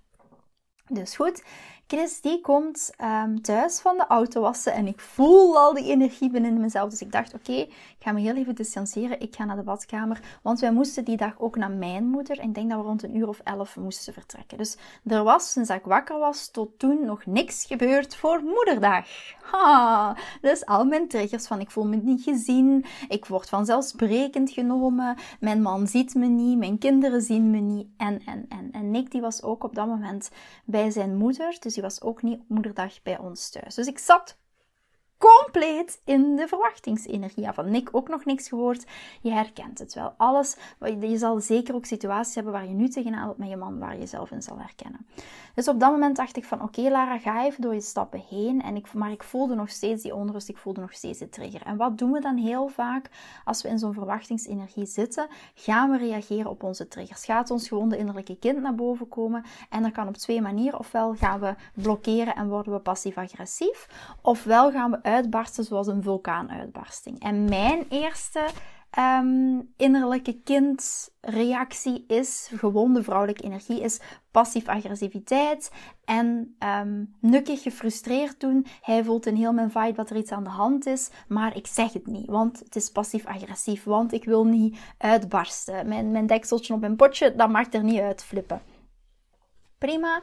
Dus 0.88 1.16
goed, 1.16 1.44
Chris 1.86 2.20
die 2.20 2.40
komt 2.40 2.90
um, 3.00 3.42
thuis 3.42 3.80
van 3.80 3.96
de 3.96 4.06
auto 4.06 4.40
wassen 4.40 4.72
en 4.72 4.86
ik 4.86 5.00
voel 5.00 5.58
al 5.58 5.74
die 5.74 5.90
energie 5.90 6.30
binnen 6.30 6.60
mezelf. 6.60 6.90
Dus 6.90 7.00
ik 7.00 7.12
dacht, 7.12 7.34
oké, 7.34 7.52
ik 7.52 7.96
ga 7.98 8.12
me 8.12 8.20
heel 8.20 8.36
even 8.36 8.54
distancieren. 8.54 9.20
Ik 9.20 9.34
ga 9.34 9.44
naar 9.44 9.56
de 9.56 9.62
badkamer, 9.62 10.20
want 10.42 10.60
wij 10.60 10.72
moesten 10.72 11.04
die 11.04 11.16
dag 11.16 11.40
ook 11.40 11.56
naar 11.56 11.70
mijn 11.70 12.06
moeder. 12.06 12.38
En 12.38 12.48
ik 12.48 12.54
denk 12.54 12.70
dat 12.70 12.78
we 12.78 12.86
rond 12.86 13.02
een 13.02 13.16
uur 13.16 13.28
of 13.28 13.40
elf 13.44 13.76
moesten 13.76 14.12
vertrekken. 14.12 14.58
Dus 14.58 14.76
er 15.04 15.22
was, 15.22 15.52
sinds 15.52 15.70
ik 15.70 15.84
wakker 15.84 16.18
was, 16.18 16.50
tot 16.50 16.78
toen 16.78 17.04
nog 17.04 17.26
niks 17.26 17.64
gebeurd 17.64 18.16
voor 18.16 18.42
moederdag. 18.42 19.06
Ha, 19.42 20.16
dus 20.40 20.66
al 20.66 20.84
mijn 20.84 21.08
triggers 21.08 21.46
van 21.46 21.60
ik 21.60 21.70
voel 21.70 21.86
me 21.86 21.96
niet 21.96 22.22
gezien, 22.22 22.84
ik 23.08 23.26
word 23.26 23.48
vanzelfsprekend 23.48 24.50
genomen, 24.50 25.16
mijn 25.40 25.62
man 25.62 25.86
ziet 25.86 26.14
me 26.14 26.26
niet, 26.26 26.58
mijn 26.58 26.78
kinderen 26.78 27.22
zien 27.22 27.50
me 27.50 27.58
niet. 27.58 27.86
En, 27.96 28.22
en, 28.26 28.46
en, 28.48 28.68
en 28.72 28.90
Nick 28.90 29.10
die 29.10 29.20
was 29.20 29.42
ook 29.42 29.64
op 29.64 29.74
dat 29.74 29.86
moment 29.86 30.30
bij 30.64 30.90
zijn 30.90 31.16
moeder. 31.16 31.56
Dus 31.60 31.73
die 31.74 31.82
was 31.82 32.02
ook 32.02 32.22
niet 32.22 32.40
op 32.40 32.48
moederdag 32.48 33.02
bij 33.02 33.18
ons 33.18 33.48
thuis. 33.50 33.74
Dus 33.74 33.86
ik 33.86 33.98
zat 33.98 34.38
compleet 35.32 36.00
in 36.04 36.36
de 36.36 36.48
verwachtingsenergie. 36.48 37.52
van 37.52 37.70
Nick 37.70 37.88
ook 37.92 38.08
nog 38.08 38.24
niks 38.24 38.48
gehoord. 38.48 38.84
Je 39.20 39.30
herkent 39.30 39.78
het 39.78 39.94
wel. 39.94 40.14
Alles, 40.16 40.56
je 41.00 41.18
zal 41.18 41.40
zeker 41.40 41.74
ook 41.74 41.84
situaties 41.84 42.34
hebben 42.34 42.52
waar 42.52 42.68
je 42.68 42.74
nu 42.74 42.88
tegenaan 42.88 43.26
loopt 43.26 43.38
met 43.38 43.48
je 43.48 43.56
man, 43.56 43.78
waar 43.78 43.92
je 43.92 43.98
jezelf 43.98 44.30
in 44.30 44.42
zal 44.42 44.58
herkennen. 44.58 45.06
Dus 45.54 45.68
op 45.68 45.80
dat 45.80 45.90
moment 45.90 46.16
dacht 46.16 46.36
ik 46.36 46.44
van, 46.44 46.62
oké 46.62 46.80
Lara, 46.80 47.18
ga 47.18 47.44
even 47.44 47.62
door 47.62 47.74
je 47.74 47.80
stappen 47.80 48.22
heen. 48.30 48.62
En 48.62 48.76
ik, 48.76 48.92
maar 48.92 49.10
ik 49.10 49.22
voelde 49.22 49.54
nog 49.54 49.70
steeds 49.70 50.02
die 50.02 50.14
onrust, 50.14 50.48
ik 50.48 50.56
voelde 50.56 50.80
nog 50.80 50.92
steeds 50.92 51.18
de 51.18 51.28
trigger. 51.28 51.62
En 51.62 51.76
wat 51.76 51.98
doen 51.98 52.12
we 52.12 52.20
dan 52.20 52.36
heel 52.36 52.68
vaak 52.68 53.10
als 53.44 53.62
we 53.62 53.68
in 53.68 53.78
zo'n 53.78 53.92
verwachtingsenergie 53.92 54.86
zitten? 54.86 55.26
Gaan 55.54 55.90
we 55.90 55.96
reageren 55.96 56.50
op 56.50 56.62
onze 56.62 56.88
triggers? 56.88 57.24
Gaat 57.24 57.50
ons 57.50 57.68
gewoon 57.68 57.88
de 57.88 57.96
innerlijke 57.96 58.38
kind 58.38 58.60
naar 58.60 58.74
boven 58.74 59.08
komen? 59.08 59.44
En 59.70 59.82
dat 59.82 59.92
kan 59.92 60.08
op 60.08 60.16
twee 60.16 60.40
manieren. 60.40 60.78
Ofwel 60.78 61.14
gaan 61.14 61.40
we 61.40 61.54
blokkeren 61.74 62.34
en 62.34 62.48
worden 62.48 62.72
we 62.72 62.78
passief-agressief. 62.78 63.88
Ofwel 64.22 64.70
gaan 64.70 64.90
we 64.90 64.98
uitbarsten 65.14 65.64
zoals 65.64 65.86
een 65.86 66.02
vulkaanuitbarsting. 66.02 67.20
En 67.20 67.44
mijn 67.44 67.86
eerste 67.88 68.46
um, 68.98 69.72
innerlijke 69.76 70.40
kindreactie 70.40 72.04
is, 72.06 72.50
gewonde 72.54 73.02
vrouwelijke 73.02 73.42
energie 73.42 73.80
is 73.80 74.00
passief-agressiviteit 74.30 75.70
en 76.04 76.56
um, 76.58 77.14
nukkig 77.20 77.62
gefrustreerd 77.62 78.40
doen. 78.40 78.66
Hij 78.80 79.04
voelt 79.04 79.26
in 79.26 79.34
heel 79.34 79.52
mijn 79.52 79.70
vibe 79.70 79.92
dat 79.92 80.10
er 80.10 80.16
iets 80.16 80.32
aan 80.32 80.44
de 80.44 80.50
hand 80.50 80.86
is, 80.86 81.10
maar 81.28 81.56
ik 81.56 81.66
zeg 81.66 81.92
het 81.92 82.06
niet, 82.06 82.26
want 82.26 82.58
het 82.58 82.76
is 82.76 82.90
passief-agressief, 82.90 83.84
want 83.84 84.12
ik 84.12 84.24
wil 84.24 84.46
niet 84.46 84.78
uitbarsten. 84.98 85.88
Mijn, 85.88 86.10
mijn 86.10 86.26
dekseltje 86.26 86.74
op 86.74 86.80
mijn 86.80 86.96
potje, 86.96 87.34
dat 87.34 87.50
mag 87.50 87.72
er 87.72 87.84
niet 87.84 88.00
uitflippen. 88.00 88.62
Prima. 89.78 90.22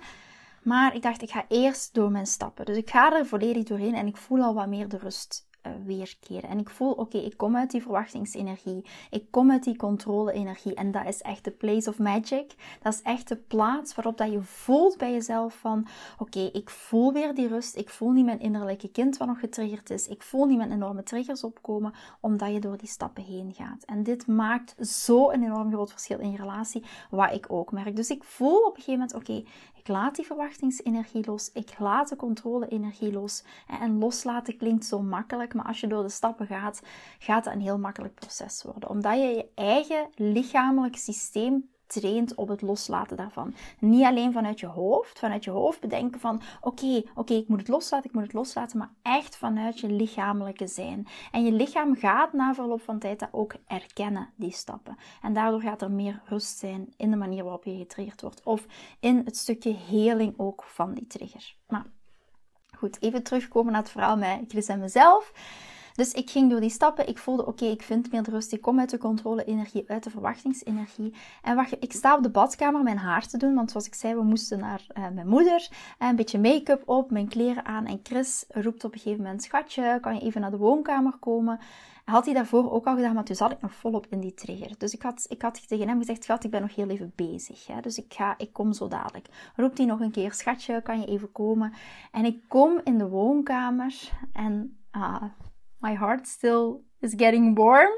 Maar 0.62 0.96
ik 0.96 1.02
dacht, 1.02 1.22
ik 1.22 1.32
ga 1.32 1.46
eerst 1.48 1.94
door 1.94 2.12
mijn 2.12 2.28
stappen. 2.28 2.66
Dus 2.66 2.78
ik 2.78 2.90
ga 2.90 3.18
er 3.18 3.26
volledig 3.26 3.64
doorheen 3.64 3.96
en 3.96 4.08
ik 4.08 4.18
voel 4.18 4.42
al 4.42 4.54
wat 4.54 4.68
meer 4.68 4.90
de 4.90 4.98
rust 4.98 5.50
uh, 5.68 5.72
weerkeren. 5.86 6.50
En 6.50 6.60
ik 6.60 6.70
voel, 6.70 6.92
oké, 6.92 7.18
ik 7.18 7.38
kom 7.38 7.56
uit 7.56 7.72
die 7.72 7.82
verwachtingsenergie. 7.82 8.86
Ik 9.10 9.26
kom 9.30 9.52
uit 9.52 9.64
die 9.64 9.76
controle-energie. 9.76 10.74
En 10.74 10.92
dat 10.92 11.06
is 11.06 11.22
echt 11.22 11.44
de 11.44 11.52
place 11.52 11.90
of 11.90 12.00
magic. 12.00 12.56
Dat 12.82 12.94
is 12.94 13.02
echt 13.02 13.28
de 13.28 13.36
plaats 13.36 13.96
waarop 13.96 14.18
dat 14.18 14.32
je 14.32 14.42
voelt 14.42 14.98
bij 14.98 15.12
jezelf 15.12 15.54
van, 15.54 15.88
oké, 16.18 16.40
ik 16.40 16.70
voel 16.70 17.14
weer 17.14 17.36
die 17.36 17.48
rust. 17.48 17.76
Ik 17.76 17.90
voel 17.90 18.12
niet 18.12 18.26
mijn 18.26 18.40
innerlijke 18.40 18.92
kind 18.92 19.18
wat 19.18 19.28
nog 19.28 19.40
getriggerd 19.40 19.90
is. 19.90 20.08
Ik 20.08 20.24
voel 20.24 20.46
niet 20.46 20.58
mijn 20.58 20.72
enorme 20.72 21.04
triggers 21.04 21.44
opkomen, 21.44 21.94
omdat 22.20 22.54
je 22.54 22.60
door 22.60 22.78
die 22.78 22.90
stappen 22.90 23.24
heen 23.24 23.54
gaat. 23.54 23.84
En 23.84 24.04
dit 24.04 24.28
maakt 24.28 24.88
zo 24.88 25.30
een 25.30 25.44
enorm 25.44 25.72
groot 25.72 25.92
verschil 25.92 26.20
in 26.20 26.32
je 26.32 26.38
relatie, 26.38 26.84
wat 27.10 27.34
ik 27.34 27.46
ook 27.48 27.72
merk. 27.72 27.96
Dus 27.96 28.10
ik 28.10 28.24
voel 28.24 28.58
op 28.58 28.76
een 28.76 28.82
gegeven 28.82 29.00
moment, 29.00 29.14
oké, 29.14 29.44
ik 29.82 29.88
laat 29.88 30.16
die 30.16 30.26
verwachtingsenergie 30.26 31.26
los. 31.26 31.52
Ik 31.54 31.80
laat 31.80 32.10
de 32.10 32.16
controle-energie 32.16 33.12
los. 33.12 33.44
En 33.68 33.98
loslaten 33.98 34.58
klinkt 34.58 34.86
zo 34.86 35.02
makkelijk, 35.02 35.54
maar 35.54 35.66
als 35.66 35.80
je 35.80 35.88
door 35.88 36.04
de 36.04 36.10
stappen 36.10 36.48
gaat, 36.48 36.82
gaat 37.20 37.44
dat 37.44 37.54
een 37.54 37.62
heel 37.62 37.80
makkelijk 37.80 38.14
proces 38.14 38.64
worden. 38.64 38.90
Omdat 38.90 39.14
je 39.14 39.28
je 39.28 39.50
eigen 39.56 40.10
lichamelijk 40.16 40.96
systeem 40.96 41.70
traint 41.92 42.36
op 42.36 42.48
het 42.48 42.62
loslaten 42.62 43.18
daarvan. 43.18 43.54
Niet 43.80 44.06
alleen 44.06 44.34
vanuit 44.34 44.60
je 44.60 44.66
hoofd, 44.66 45.20
vanuit 45.20 45.44
je 45.44 45.52
hoofd 45.52 45.80
bedenken 45.80 46.20
van 46.20 46.42
oké, 46.62 47.04
oké, 47.16 47.34
ik 47.34 47.48
moet 47.48 47.60
het 47.60 47.68
loslaten, 47.68 48.10
ik 48.10 48.16
moet 48.16 48.24
het 48.24 48.34
loslaten, 48.34 48.78
maar 48.78 48.92
echt 49.02 49.38
vanuit 49.38 49.80
je 49.80 49.90
lichamelijke 49.90 50.68
zijn. 50.68 51.08
En 51.32 51.46
je 51.46 51.52
lichaam 51.52 51.96
gaat 51.96 52.34
na 52.34 52.54
verloop 52.54 52.82
van 52.82 53.00
tijd 53.00 53.20
dat 53.20 53.30
ook 53.32 53.56
erkennen, 53.68 54.30
die 54.36 54.52
stappen. 54.52 54.98
En 55.22 55.34
daardoor 55.34 55.62
gaat 55.62 55.82
er 55.82 55.92
meer 55.92 56.22
rust 56.26 56.58
zijn 56.58 56.94
in 56.98 57.12
de 57.12 57.18
manier 57.18 57.44
waarop 57.44 57.64
je 57.64 57.78
getriggerd 57.78 58.22
wordt. 58.22 58.44
Of 58.44 58.66
in 59.00 59.22
het 59.26 59.38
stukje 59.38 59.74
heling 59.74 60.34
ook 60.38 60.64
van 60.64 60.94
die 60.94 61.08
trigger. 61.08 61.56
Maar 61.68 61.86
goed, 62.78 63.02
even 63.02 63.24
terugkomen 63.24 63.72
naar 63.72 63.82
het 63.82 63.92
verhaal 63.92 64.18
met 64.18 64.44
Chris 64.48 64.68
en 64.68 64.80
mezelf. 64.80 65.34
Dus 66.02 66.12
ik 66.12 66.30
ging 66.30 66.50
door 66.50 66.60
die 66.60 66.70
stappen. 66.70 67.08
Ik 67.08 67.18
voelde, 67.18 67.46
oké, 67.46 67.66
ik 67.66 67.82
vind 67.82 68.12
meer 68.12 68.30
rust. 68.30 68.54
Ik 68.54 68.62
kom 68.62 68.80
uit 68.80 68.90
de 68.90 68.98
controle-energie, 68.98 69.84
uit 69.88 70.04
de 70.04 70.10
verwachtingsenergie. 70.10 71.14
En 71.42 71.56
wacht, 71.56 71.76
ik 71.80 71.92
sta 71.92 72.16
op 72.16 72.24
de 72.24 72.30
badkamer 72.30 72.84
mijn 72.84 72.98
haar 72.98 73.28
te 73.28 73.38
doen. 73.38 73.56
Want 73.56 73.72
zoals 73.72 73.88
ik 73.88 73.94
zei, 73.94 74.16
we 74.16 74.24
moesten 74.24 74.60
naar 74.60 74.86
uh, 74.98 75.08
mijn 75.10 75.28
moeder. 75.28 75.70
Een 76.00 76.16
beetje 76.16 76.40
make-up 76.40 76.90
op, 76.90 77.12
mijn 77.12 77.28
kleren 77.28 77.66
aan. 77.66 77.86
En 77.86 78.00
Chris 78.04 78.46
roept 78.50 78.84
op 78.84 78.94
een 78.94 79.00
gegeven 79.00 79.24
moment, 79.24 79.44
schatje, 79.44 79.98
kan 80.02 80.16
je 80.16 80.22
even 80.22 80.42
naar 80.42 80.52
de 80.52 80.58
woonkamer 80.58 81.18
komen? 81.20 81.60
Had 82.06 82.26
hij 82.26 82.34
daarvoor 82.34 82.72
ook 82.72 82.86
al 82.86 82.96
gedaan, 82.96 83.14
maar 83.14 83.24
toen 83.24 83.36
zat 83.36 83.52
ik 83.52 83.62
nog 83.62 83.74
volop 83.74 84.06
in 84.10 84.20
die 84.20 84.34
trigger. 84.34 84.78
Dus 84.78 84.94
ik 84.94 85.02
had, 85.02 85.26
ik 85.30 85.42
had 85.42 85.68
tegen 85.68 85.88
hem 85.88 85.98
gezegd, 85.98 86.24
schat, 86.24 86.44
ik 86.44 86.52
ben 86.52 86.62
nog 86.62 86.76
heel 86.76 86.90
even 86.90 87.14
bezig. 87.16 87.68
Hè? 87.68 87.82
Dus 87.82 87.98
ik, 87.98 88.14
ga, 88.14 88.34
ik 88.38 88.54
kom 88.54 88.74
zo 88.74 88.88
dadelijk. 88.88 89.28
Roept 89.56 89.78
hij 89.78 89.88
nog 89.88 90.00
een 90.00 90.12
keer, 90.12 90.34
schatje, 90.34 90.82
kan 90.82 91.00
je 91.00 91.08
even 91.08 91.32
komen? 91.32 91.74
En 92.12 92.26
ik 92.26 92.44
kom 92.48 92.82
in 92.84 92.98
de 92.98 93.08
woonkamer 93.08 94.10
en... 94.34 94.76
Ah, 94.92 95.24
my 95.82 95.94
heart 95.96 96.28
still 96.28 96.82
is 97.02 97.16
getting 97.16 97.56
warm. 97.56 97.90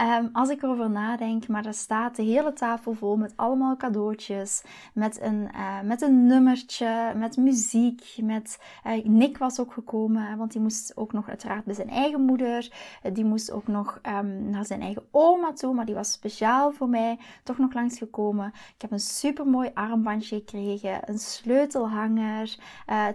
Um, 0.00 0.28
als 0.32 0.48
ik 0.48 0.62
erover 0.62 0.90
nadenk, 0.90 1.48
maar 1.48 1.66
er 1.66 1.74
staat 1.74 2.16
de 2.16 2.22
hele 2.22 2.52
tafel 2.52 2.94
vol 2.94 3.16
met 3.16 3.32
allemaal 3.36 3.76
cadeautjes, 3.76 4.62
met 4.94 5.20
een, 5.20 5.48
uh, 5.54 5.80
met 5.80 6.02
een 6.02 6.26
nummertje, 6.26 7.12
met 7.16 7.36
muziek, 7.36 8.14
met... 8.22 8.58
Uh, 8.86 9.04
Nick 9.04 9.38
was 9.38 9.60
ook 9.60 9.72
gekomen, 9.72 10.36
want 10.36 10.52
die 10.52 10.60
moest 10.60 10.96
ook 10.96 11.12
nog 11.12 11.28
uiteraard 11.28 11.64
bij 11.64 11.74
zijn 11.74 11.88
eigen 11.90 12.20
moeder. 12.20 12.72
Uh, 13.02 13.14
die 13.14 13.24
moest 13.24 13.50
ook 13.50 13.66
nog 13.66 14.00
um, 14.06 14.50
naar 14.50 14.66
zijn 14.66 14.80
eigen 14.80 15.02
oma 15.10 15.52
toe, 15.52 15.74
maar 15.74 15.86
die 15.86 15.94
was 15.94 16.12
speciaal 16.12 16.72
voor 16.72 16.88
mij 16.88 17.18
toch 17.42 17.58
nog 17.58 17.74
langsgekomen. 17.74 18.46
Ik 18.46 18.82
heb 18.82 18.90
een 18.92 19.00
super 19.00 19.46
mooi 19.46 19.70
armbandje 19.74 20.36
gekregen, 20.36 21.00
een 21.04 21.18
sleutelhanger, 21.18 22.56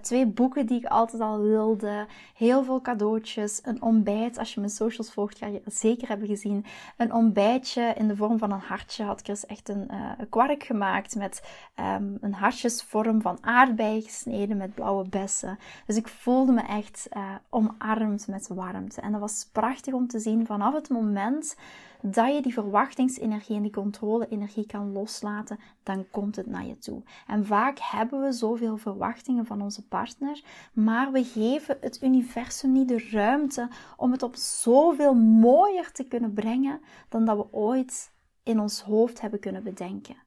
twee 0.02 0.26
boeken 0.26 0.66
die 0.66 0.78
ik 0.78 0.86
altijd 0.86 1.22
al 1.22 1.42
wilde, 1.42 2.06
heel 2.36 2.64
veel 2.64 2.82
cadeautjes, 2.82 3.60
een 3.64 3.82
ontbijt. 3.82 4.38
Als 4.38 4.54
je 4.54 4.60
mijn 4.60 4.72
socials 4.72 5.12
volgt, 5.12 5.38
ga 5.38 5.48
je 5.48 5.62
zeker 5.66 6.08
hebben 6.08 6.28
gezien 6.28 6.66
een 6.98 7.14
ontbijtje 7.14 7.94
in 7.98 8.08
de 8.08 8.16
vorm 8.16 8.38
van 8.38 8.52
een 8.52 8.60
hartje. 8.60 9.04
Had 9.04 9.22
Chris 9.22 9.46
echt 9.46 9.70
een, 9.70 9.88
uh, 9.92 10.12
kwark 10.30 10.64
gemaakt 10.64 11.16
met 11.16 11.44
um, 11.80 12.18
een 12.22 12.34
hartjesvorm 12.34 13.22
van 13.22 13.38
aardbeien 13.42 14.02
gesneden 14.02 14.58
met 14.58 14.74
blauwe 14.74 15.08
bessen. 15.10 15.60
Dus 15.86 15.96
ik 15.96 16.08
voelde 16.08 16.52
me 16.52 16.62
echt 16.62 17.08
uh, 17.18 17.24
omarmd 17.50 18.28
met 18.28 18.48
warmte. 18.48 19.02
En 19.02 19.12
dat 19.12 19.22
was 19.22 19.50
prachtig 19.52 19.94
om 19.94 20.08
te 20.08 20.20
zien 20.20 20.46
vanaf 20.46 20.74
het 20.74 20.90
moment 20.90 21.56
dat 22.02 22.36
je 22.36 22.42
die 22.42 22.54
verwachtingsenergie 22.54 23.56
en 23.56 23.62
die 23.62 23.72
controle-energie 23.72 24.66
kan 24.66 24.92
loslaten, 24.92 25.60
dan 25.84 26.06
komt 26.12 26.36
het 26.36 26.48
naar 26.48 26.66
je 26.66 26.78
toe. 26.78 27.04
En 27.28 27.46
vaak 27.46 27.80
hebben 27.80 28.22
we 28.22 28.32
zoveel 28.32 28.78
verwachtingen 28.78 29.46
van 29.46 29.62
onze 29.62 29.88
partner, 29.88 30.44
maar 30.74 31.12
we 31.12 31.24
geven 31.24 31.78
het 31.82 32.02
universum 32.02 32.72
niet 32.72 32.88
de 32.88 33.08
ruimte 33.12 33.70
om 33.98 34.12
het 34.12 34.24
op 34.24 34.36
zoveel 34.36 35.14
mooier 35.14 35.92
te 35.92 36.04
kunnen 36.04 36.34
brengen 36.34 36.82
dan 37.10 37.26
dat 37.26 37.38
we 37.38 37.54
ooit 37.54 38.12
in 38.44 38.60
ons 38.60 38.82
hoofd 38.82 39.22
hebben 39.22 39.40
kunnen 39.40 39.64
bedenken 39.64 40.27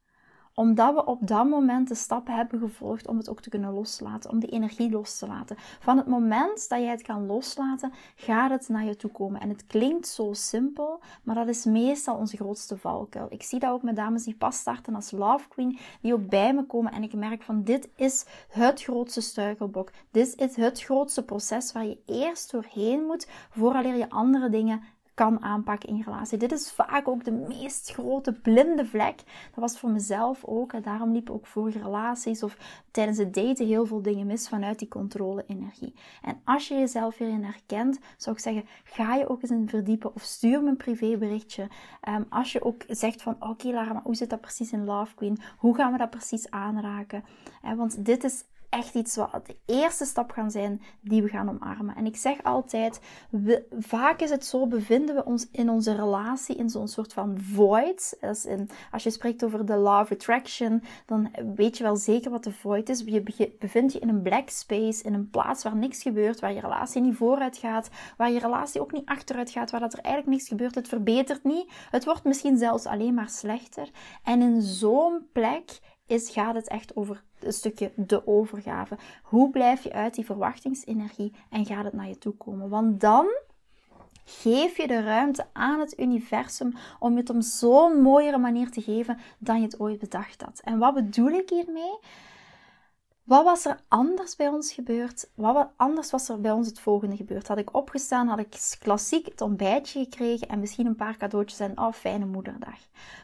omdat 0.60 0.94
we 0.94 1.04
op 1.04 1.26
dat 1.26 1.48
moment 1.48 1.88
de 1.88 1.94
stappen 1.94 2.34
hebben 2.34 2.58
gevolgd 2.58 3.06
om 3.06 3.16
het 3.16 3.28
ook 3.28 3.40
te 3.40 3.48
kunnen 3.48 3.72
loslaten, 3.72 4.30
om 4.30 4.38
die 4.38 4.50
energie 4.50 4.90
los 4.90 5.18
te 5.18 5.26
laten. 5.26 5.56
Van 5.58 5.96
het 5.96 6.06
moment 6.06 6.68
dat 6.68 6.80
jij 6.80 6.90
het 6.90 7.02
kan 7.02 7.26
loslaten, 7.26 7.92
gaat 8.14 8.50
het 8.50 8.68
naar 8.68 8.84
je 8.84 8.96
toe 8.96 9.10
komen. 9.10 9.40
En 9.40 9.48
het 9.48 9.66
klinkt 9.66 10.08
zo 10.08 10.32
simpel, 10.32 11.00
maar 11.22 11.34
dat 11.34 11.48
is 11.48 11.64
meestal 11.64 12.16
onze 12.16 12.36
grootste 12.36 12.78
valkuil. 12.78 13.26
Ik 13.30 13.42
zie 13.42 13.58
dat 13.58 13.70
ook 13.70 13.82
met 13.82 13.96
dames 13.96 14.24
die 14.24 14.36
pas 14.36 14.56
starten 14.56 14.94
als 14.94 15.10
Love 15.10 15.48
Queen, 15.48 15.78
die 16.00 16.14
ook 16.14 16.28
bij 16.28 16.54
me 16.54 16.64
komen 16.64 16.92
en 16.92 17.02
ik 17.02 17.14
merk 17.14 17.42
van 17.42 17.62
dit 17.62 17.88
is 17.96 18.26
het 18.48 18.82
grootste 18.82 19.20
struikelblok. 19.20 19.90
Dit 20.10 20.34
is 20.36 20.56
het 20.56 20.82
grootste 20.82 21.24
proces 21.24 21.72
waar 21.72 21.86
je 21.86 21.98
eerst 22.06 22.50
doorheen 22.50 23.02
moet 23.04 23.28
vooraleer 23.50 23.96
je 23.96 24.10
andere 24.10 24.48
dingen 24.50 24.82
kan 25.20 25.42
aanpakken 25.42 25.88
in 25.88 26.02
relatie. 26.04 26.38
Dit 26.38 26.52
is 26.52 26.72
vaak 26.72 27.08
ook 27.08 27.24
de 27.24 27.30
meest 27.30 27.90
grote 27.92 28.32
blinde 28.32 28.86
vlek. 28.86 29.16
Dat 29.16 29.60
was 29.60 29.78
voor 29.78 29.90
mezelf 29.90 30.44
ook. 30.44 30.72
En 30.72 30.82
daarom 30.82 31.12
liepen 31.12 31.34
ook 31.34 31.46
vorige 31.46 31.78
relaties 31.78 32.42
of 32.42 32.56
tijdens 32.90 33.18
het 33.18 33.34
daten 33.34 33.66
heel 33.66 33.86
veel 33.86 34.02
dingen 34.02 34.26
mis 34.26 34.48
vanuit 34.48 34.78
die 34.78 34.88
controle-energie. 34.88 35.94
En 36.22 36.40
als 36.44 36.68
je 36.68 36.74
jezelf 36.74 37.18
hierin 37.18 37.44
herkent, 37.44 37.98
zou 38.16 38.36
ik 38.36 38.42
zeggen, 38.42 38.64
ga 38.84 39.14
je 39.14 39.28
ook 39.28 39.42
eens 39.42 39.50
in 39.50 39.68
verdiepen 39.68 40.14
of 40.14 40.22
stuur 40.22 40.62
me 40.62 40.68
een 40.68 40.76
privéberichtje. 40.76 41.68
Um, 42.08 42.26
als 42.28 42.52
je 42.52 42.64
ook 42.64 42.84
zegt 42.88 43.22
van, 43.22 43.36
oké 43.40 43.68
Lara, 43.68 43.92
maar 43.92 44.02
hoe 44.02 44.14
zit 44.14 44.30
dat 44.30 44.40
precies 44.40 44.72
in 44.72 44.84
Love 44.84 45.14
Queen? 45.14 45.38
Hoe 45.56 45.74
gaan 45.74 45.92
we 45.92 45.98
dat 45.98 46.10
precies 46.10 46.50
aanraken? 46.50 47.24
want 47.76 48.04
dit 48.04 48.24
is 48.24 48.44
echt 48.70 48.94
iets 48.94 49.16
wat 49.16 49.46
de 49.46 49.56
eerste 49.66 50.04
stap 50.04 50.30
gaan 50.30 50.50
zijn 50.50 50.82
die 51.00 51.22
we 51.22 51.28
gaan 51.28 51.48
omarmen. 51.48 51.96
En 51.96 52.06
ik 52.06 52.16
zeg 52.16 52.42
altijd, 52.42 53.00
vaak 53.78 54.20
is 54.20 54.30
het 54.30 54.44
zo, 54.44 54.66
bevinden 54.66 55.14
we 55.14 55.24
ons 55.24 55.48
in 55.52 55.70
onze 55.70 55.94
relatie 55.94 56.56
in 56.56 56.70
zo'n 56.70 56.88
soort 56.88 57.12
van 57.12 57.38
void. 57.40 58.16
Als, 58.20 58.44
in, 58.44 58.70
als 58.90 59.02
je 59.02 59.10
spreekt 59.10 59.44
over 59.44 59.66
de 59.66 59.76
law 59.76 60.00
of 60.00 60.12
attraction, 60.12 60.82
dan 61.06 61.30
weet 61.56 61.76
je 61.76 61.82
wel 61.82 61.96
zeker 61.96 62.30
wat 62.30 62.44
de 62.44 62.52
void 62.52 62.88
is. 62.88 63.02
Je 63.06 63.52
bevindt 63.58 63.92
je 63.92 63.98
in 63.98 64.08
een 64.08 64.22
black 64.22 64.48
space, 64.48 65.02
in 65.02 65.14
een 65.14 65.30
plaats 65.30 65.62
waar 65.62 65.76
niks 65.76 66.02
gebeurt, 66.02 66.40
waar 66.40 66.52
je 66.52 66.60
relatie 66.60 67.02
niet 67.02 67.16
vooruit 67.16 67.56
gaat, 67.56 67.90
waar 68.16 68.30
je 68.30 68.38
relatie 68.38 68.80
ook 68.80 68.92
niet 68.92 69.06
achteruit 69.06 69.50
gaat, 69.50 69.70
waar 69.70 69.80
dat 69.80 69.92
er 69.92 70.00
eigenlijk 70.00 70.36
niks 70.36 70.48
gebeurt. 70.48 70.74
Het 70.74 70.88
verbetert 70.88 71.44
niet. 71.44 71.72
Het 71.90 72.04
wordt 72.04 72.24
misschien 72.24 72.56
zelfs 72.58 72.86
alleen 72.86 73.14
maar 73.14 73.28
slechter. 73.28 73.90
En 74.22 74.42
in 74.42 74.62
zo'n 74.62 75.26
plek 75.32 75.80
is, 76.10 76.30
gaat 76.30 76.54
het 76.54 76.68
echt 76.68 76.96
over 76.96 77.22
een 77.40 77.52
stukje 77.52 77.92
de 77.96 78.26
overgave. 78.26 78.98
Hoe 79.22 79.50
blijf 79.50 79.82
je 79.82 79.92
uit 79.92 80.14
die 80.14 80.24
verwachtingsenergie 80.24 81.32
en 81.50 81.66
gaat 81.66 81.84
het 81.84 81.92
naar 81.92 82.08
je 82.08 82.18
toe 82.18 82.34
komen? 82.34 82.68
Want 82.68 83.00
dan 83.00 83.26
geef 84.24 84.76
je 84.76 84.86
de 84.86 85.02
ruimte 85.02 85.46
aan 85.52 85.80
het 85.80 85.98
universum 85.98 86.74
om 86.98 87.16
het 87.16 87.30
op 87.30 87.42
zo'n 87.42 88.02
mooiere 88.02 88.38
manier 88.38 88.70
te 88.70 88.82
geven 88.82 89.18
dan 89.38 89.56
je 89.56 89.62
het 89.62 89.80
ooit 89.80 89.98
bedacht 89.98 90.42
had. 90.42 90.60
En 90.64 90.78
wat 90.78 90.94
bedoel 90.94 91.30
ik 91.30 91.50
hiermee? 91.50 91.98
Wat 93.24 93.44
was 93.44 93.64
er 93.64 93.80
anders 93.88 94.36
bij 94.36 94.48
ons 94.48 94.72
gebeurd? 94.72 95.30
Wat 95.34 95.68
anders 95.76 96.10
was 96.10 96.28
er 96.28 96.40
bij 96.40 96.50
ons 96.50 96.66
het 96.66 96.80
volgende 96.80 97.16
gebeurd? 97.16 97.48
Had 97.48 97.58
ik 97.58 97.74
opgestaan, 97.74 98.28
had 98.28 98.38
ik 98.38 98.76
klassiek 98.78 99.26
het 99.26 99.40
ontbijtje 99.40 100.02
gekregen 100.02 100.48
en 100.48 100.60
misschien 100.60 100.86
een 100.86 100.96
paar 100.96 101.16
cadeautjes 101.16 101.60
en 101.60 101.78
oh, 101.78 101.92
fijne 101.92 102.26
moederdag. 102.26 102.78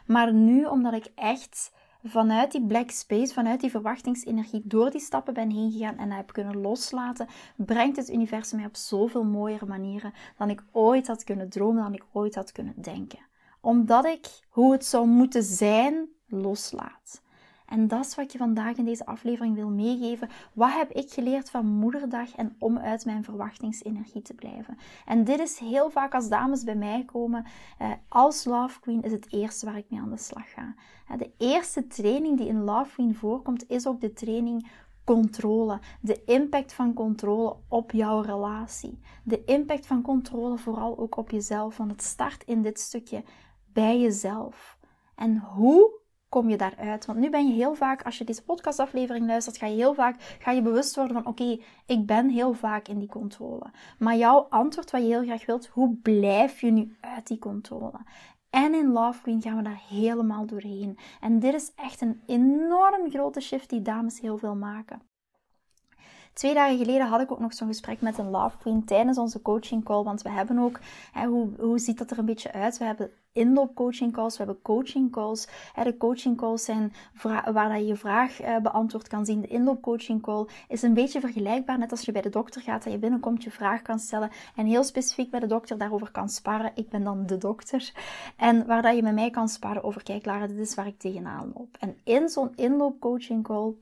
Maar 0.05 0.33
nu, 0.33 0.65
omdat 0.65 0.93
ik 0.93 1.11
echt 1.15 1.71
vanuit 2.09 2.51
die 2.51 2.65
black 2.65 2.91
space, 2.91 3.33
vanuit 3.33 3.61
die 3.61 3.69
verwachtingsenergie, 3.69 4.61
door 4.63 4.91
die 4.91 5.01
stappen 5.01 5.33
ben 5.33 5.49
heen 5.49 5.71
gegaan 5.71 5.97
en 5.97 6.11
heb 6.11 6.33
kunnen 6.33 6.61
loslaten, 6.61 7.27
brengt 7.55 7.97
het 7.97 8.09
universum 8.09 8.57
mij 8.57 8.67
op 8.67 8.75
zoveel 8.75 9.23
mooiere 9.23 9.65
manieren 9.65 10.13
dan 10.37 10.49
ik 10.49 10.63
ooit 10.71 11.07
had 11.07 11.23
kunnen 11.23 11.49
dromen, 11.49 11.83
dan 11.83 11.93
ik 11.93 12.05
ooit 12.11 12.35
had 12.35 12.51
kunnen 12.51 12.73
denken. 12.81 13.19
Omdat 13.61 14.05
ik 14.05 14.39
hoe 14.49 14.71
het 14.71 14.85
zou 14.85 15.07
moeten 15.07 15.43
zijn, 15.43 16.09
loslaat. 16.27 17.21
En 17.67 17.87
dat 17.87 18.05
is 18.05 18.15
wat 18.15 18.31
je 18.31 18.37
vandaag 18.37 18.77
in 18.77 18.85
deze 18.85 19.05
aflevering 19.05 19.55
wil 19.55 19.69
meegeven. 19.69 20.29
Wat 20.53 20.73
heb 20.73 20.91
ik 20.91 21.11
geleerd 21.11 21.49
van 21.49 21.65
moederdag 21.65 22.35
en 22.35 22.55
om 22.59 22.77
uit 22.77 23.05
mijn 23.05 23.23
verwachtingsenergie 23.23 24.21
te 24.21 24.33
blijven? 24.33 24.77
En 25.05 25.23
dit 25.23 25.39
is 25.39 25.57
heel 25.57 25.89
vaak 25.89 26.13
als 26.13 26.29
dames 26.29 26.63
bij 26.63 26.75
mij 26.75 27.03
komen, 27.05 27.45
eh, 27.77 27.91
als 28.07 28.45
Love 28.45 28.79
Queen 28.79 29.01
is 29.01 29.11
het 29.11 29.33
eerste 29.33 29.65
waar 29.65 29.77
ik 29.77 29.89
mee 29.89 29.99
aan 29.99 30.09
de 30.09 30.17
slag 30.17 30.51
ga. 30.51 30.75
De 31.17 31.31
eerste 31.37 31.87
training 31.87 32.37
die 32.37 32.47
in 32.47 32.63
Love 32.63 32.93
Queen 32.93 33.15
voorkomt, 33.15 33.69
is 33.69 33.87
ook 33.87 34.01
de 34.01 34.13
training 34.13 34.67
controle. 35.03 35.79
De 36.01 36.23
impact 36.25 36.73
van 36.73 36.93
controle 36.93 37.55
op 37.67 37.91
jouw 37.91 38.21
relatie. 38.21 38.99
De 39.23 39.43
impact 39.45 39.85
van 39.85 40.01
controle 40.01 40.57
vooral 40.57 40.97
ook 40.97 41.17
op 41.17 41.29
jezelf. 41.29 41.77
Want 41.77 41.91
het 41.91 42.03
start 42.03 42.43
in 42.43 42.61
dit 42.61 42.79
stukje 42.79 43.23
bij 43.73 43.99
jezelf. 43.99 44.77
En 45.15 45.37
hoe 45.37 45.99
kom 46.29 46.49
je 46.49 46.57
daaruit? 46.57 47.05
Want 47.05 47.19
nu 47.19 47.29
ben 47.29 47.47
je 47.47 47.53
heel 47.53 47.75
vaak, 47.75 48.03
als 48.03 48.17
je 48.17 48.23
deze 48.23 48.43
podcastaflevering 48.43 49.27
luistert, 49.27 49.57
ga 49.57 49.65
je 49.65 49.75
heel 49.75 49.93
vaak 49.93 50.37
ga 50.39 50.51
je 50.51 50.61
bewust 50.61 50.95
worden 50.95 51.15
van 51.15 51.25
oké, 51.25 51.59
ik 51.85 52.05
ben 52.05 52.29
heel 52.29 52.53
vaak 52.53 52.87
in 52.87 52.99
die 52.99 53.09
controle. 53.09 53.71
Maar 53.99 54.15
jouw 54.15 54.39
antwoord 54.49 54.91
wat 54.91 55.01
je 55.01 55.07
heel 55.07 55.23
graag 55.23 55.45
wilt, 55.45 55.67
hoe 55.67 55.95
blijf 56.01 56.61
je 56.61 56.71
nu 56.71 56.97
uit 57.01 57.27
die 57.27 57.39
controle? 57.39 57.99
En 58.49 58.73
in 58.73 58.91
Love 58.91 59.21
Queen 59.21 59.41
gaan 59.41 59.57
we 59.57 59.63
daar 59.63 59.81
helemaal 59.89 60.45
doorheen. 60.45 60.97
En 61.21 61.39
dit 61.39 61.53
is 61.53 61.71
echt 61.75 62.01
een 62.01 62.21
enorm 62.25 63.09
grote 63.09 63.39
shift 63.39 63.69
die 63.69 63.81
dames 63.81 64.19
heel 64.19 64.37
veel 64.37 64.55
maken. 64.55 65.01
Twee 66.37 66.53
dagen 66.53 66.77
geleden 66.77 67.07
had 67.07 67.21
ik 67.21 67.31
ook 67.31 67.39
nog 67.39 67.53
zo'n 67.53 67.67
gesprek 67.67 68.01
met 68.01 68.17
een 68.17 68.29
Love 68.29 68.57
Queen 68.57 68.85
tijdens 68.85 69.17
onze 69.17 69.41
coaching 69.41 69.83
call. 69.83 70.03
Want 70.03 70.21
we 70.21 70.29
hebben 70.29 70.59
ook, 70.59 70.79
hè, 71.11 71.25
hoe, 71.25 71.49
hoe 71.59 71.79
ziet 71.79 71.97
dat 71.97 72.11
er 72.11 72.17
een 72.17 72.25
beetje 72.25 72.53
uit? 72.53 72.77
We 72.77 72.85
hebben 72.85 73.11
inloopcoaching 73.31 74.13
calls, 74.13 74.37
we 74.37 74.43
hebben 74.43 74.61
coaching 74.61 75.11
calls. 75.11 75.47
De 75.83 75.97
coaching 75.97 76.37
calls 76.37 76.63
zijn 76.63 76.93
waar 77.53 77.81
je 77.81 77.95
vraag 77.95 78.41
eh, 78.41 78.57
beantwoord 78.57 79.07
kan 79.07 79.25
zien. 79.25 79.41
De 79.41 79.47
inloopcoaching 79.47 80.21
call 80.21 80.47
is 80.67 80.81
een 80.81 80.93
beetje 80.93 81.19
vergelijkbaar, 81.19 81.77
net 81.77 81.91
als 81.91 82.01
je 82.01 82.11
bij 82.11 82.21
de 82.21 82.29
dokter 82.29 82.61
gaat, 82.61 82.83
dat 82.83 82.93
je 82.93 82.99
binnenkomt, 82.99 83.43
je 83.43 83.51
vraag 83.51 83.81
kan 83.81 83.99
stellen 83.99 84.31
en 84.55 84.65
heel 84.65 84.83
specifiek 84.83 85.31
bij 85.31 85.39
de 85.39 85.47
dokter 85.47 85.77
daarover 85.77 86.11
kan 86.11 86.29
sparren. 86.29 86.71
Ik 86.75 86.89
ben 86.89 87.03
dan 87.03 87.25
de 87.25 87.37
dokter. 87.37 87.91
En 88.35 88.65
waar 88.65 88.81
dat 88.81 88.95
je 88.95 89.03
met 89.03 89.13
mij 89.13 89.29
kan 89.29 89.49
sparren 89.49 89.83
over, 89.83 90.03
kijk 90.03 90.25
Lara, 90.25 90.47
dit 90.47 90.57
is 90.57 90.75
waar 90.75 90.87
ik 90.87 90.99
tegenaan 90.99 91.51
loop. 91.55 91.77
En 91.79 91.97
in 92.03 92.29
zo'n 92.29 92.55
inloopcoaching 92.55 93.43
call 93.43 93.73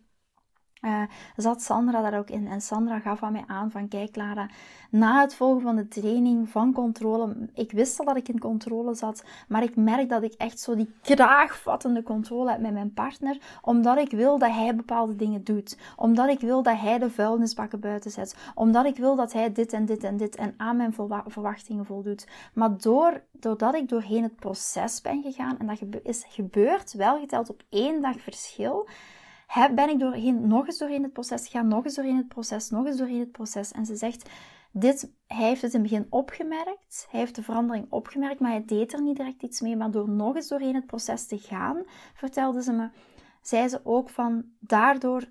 uh, 0.86 1.02
zat 1.36 1.62
Sandra 1.62 2.02
daar 2.02 2.20
ook 2.20 2.30
in. 2.30 2.48
En 2.48 2.62
Sandra 2.62 3.00
gaf 3.00 3.24
aan 3.24 3.32
mij 3.32 3.44
aan 3.48 3.72
van, 3.72 3.88
kijk 3.88 4.16
Lara, 4.16 4.50
na 4.90 5.22
het 5.22 5.36
volgen 5.36 5.62
van 5.62 5.76
de 5.76 5.88
training 5.88 6.50
van 6.50 6.74
controle, 6.74 7.50
ik 7.54 7.72
wist 7.72 8.00
al 8.00 8.06
dat 8.06 8.18
ik 8.18 8.28
in 8.28 8.40
controle 8.40 8.94
zat, 8.94 9.24
maar 9.48 9.64
ik 9.64 9.76
merk 9.76 10.10
dat 10.10 10.24
ik 10.24 10.34
echt 10.34 10.60
zo 10.60 10.76
die 10.76 10.94
kraagvattende 11.02 12.04
controle 12.04 12.52
heb 12.52 12.60
met 12.60 12.74
mijn 12.74 12.94
partner, 12.94 13.38
omdat 13.62 13.98
ik 13.98 14.12
wil 14.12 14.38
dat 14.38 14.52
hij 14.52 14.76
bepaalde 14.76 15.16
dingen 15.16 15.44
doet. 15.44 15.78
Omdat 15.96 16.30
ik 16.30 16.40
wil 16.40 16.64
dat 16.64 16.80
hij 16.80 17.00
de 17.00 17.10
vuilnisbakken 17.10 17.80
buiten 17.80 18.12
zet. 18.12 18.36
Omdat 18.56 18.86
ik 18.86 18.98
wil 18.98 19.16
dat 19.16 19.34
hij 19.34 19.52
dit 19.52 19.74
en 19.74 19.86
dit 19.86 20.04
en 20.04 20.18
dit 20.18 20.36
en 20.36 20.54
aan 20.58 20.78
mijn 20.78 20.94
verwachtingen 21.28 21.86
voldoet. 21.86 22.28
Maar 22.54 22.78
door, 22.78 23.22
doordat 23.32 23.76
ik 23.76 23.90
doorheen 23.90 24.24
het 24.24 24.36
proces 24.36 25.02
ben 25.02 25.22
gegaan, 25.22 25.60
en 25.60 25.68
dat 25.68 25.80
is 26.04 26.26
gebeurd, 26.30 26.94
wel 26.94 27.20
geteld 27.20 27.50
op 27.50 27.64
één 27.70 28.02
dag 28.02 28.20
verschil, 28.20 28.88
heb, 29.48 29.76
ben 29.76 29.90
ik 29.90 30.00
doorheen, 30.00 30.48
nog 30.48 30.66
eens 30.66 30.78
doorheen 30.78 31.04
het 31.04 31.14
proces 31.14 31.48
gegaan, 31.48 31.68
nog 31.68 31.84
eens 31.84 31.96
doorheen 31.96 32.18
het 32.18 32.28
proces, 32.28 32.70
nog 32.70 32.86
eens 32.86 32.98
doorheen 32.98 33.20
het 33.20 33.32
proces. 33.32 33.72
En 33.72 33.86
ze 33.86 33.96
zegt, 33.96 34.30
dit, 34.72 35.12
hij 35.28 35.48
heeft 35.48 35.62
het 35.62 35.74
in 35.74 35.80
het 35.80 35.90
begin 35.90 36.08
opgemerkt, 36.10 37.08
hij 37.10 37.20
heeft 37.20 37.36
de 37.36 37.44
verandering 37.44 37.86
opgemerkt, 37.90 38.40
maar 38.40 38.52
hij 38.52 38.66
deed 38.66 38.94
er 38.94 39.02
niet 39.02 39.18
direct 39.18 39.44
iets 39.44 39.62
mee. 39.62 39.76
Maar 39.76 39.92
door 39.92 40.10
nog 40.10 40.36
eens 40.36 40.48
doorheen 40.48 40.76
het 40.76 40.86
proces 40.86 41.28
te 41.28 41.38
gaan, 41.38 41.84
vertelde 42.14 42.64
ze 42.64 42.72
me, 42.72 42.90
zei 43.42 43.68
ze 43.68 43.80
ook 43.84 44.10
van, 44.10 44.46
daardoor 44.60 45.24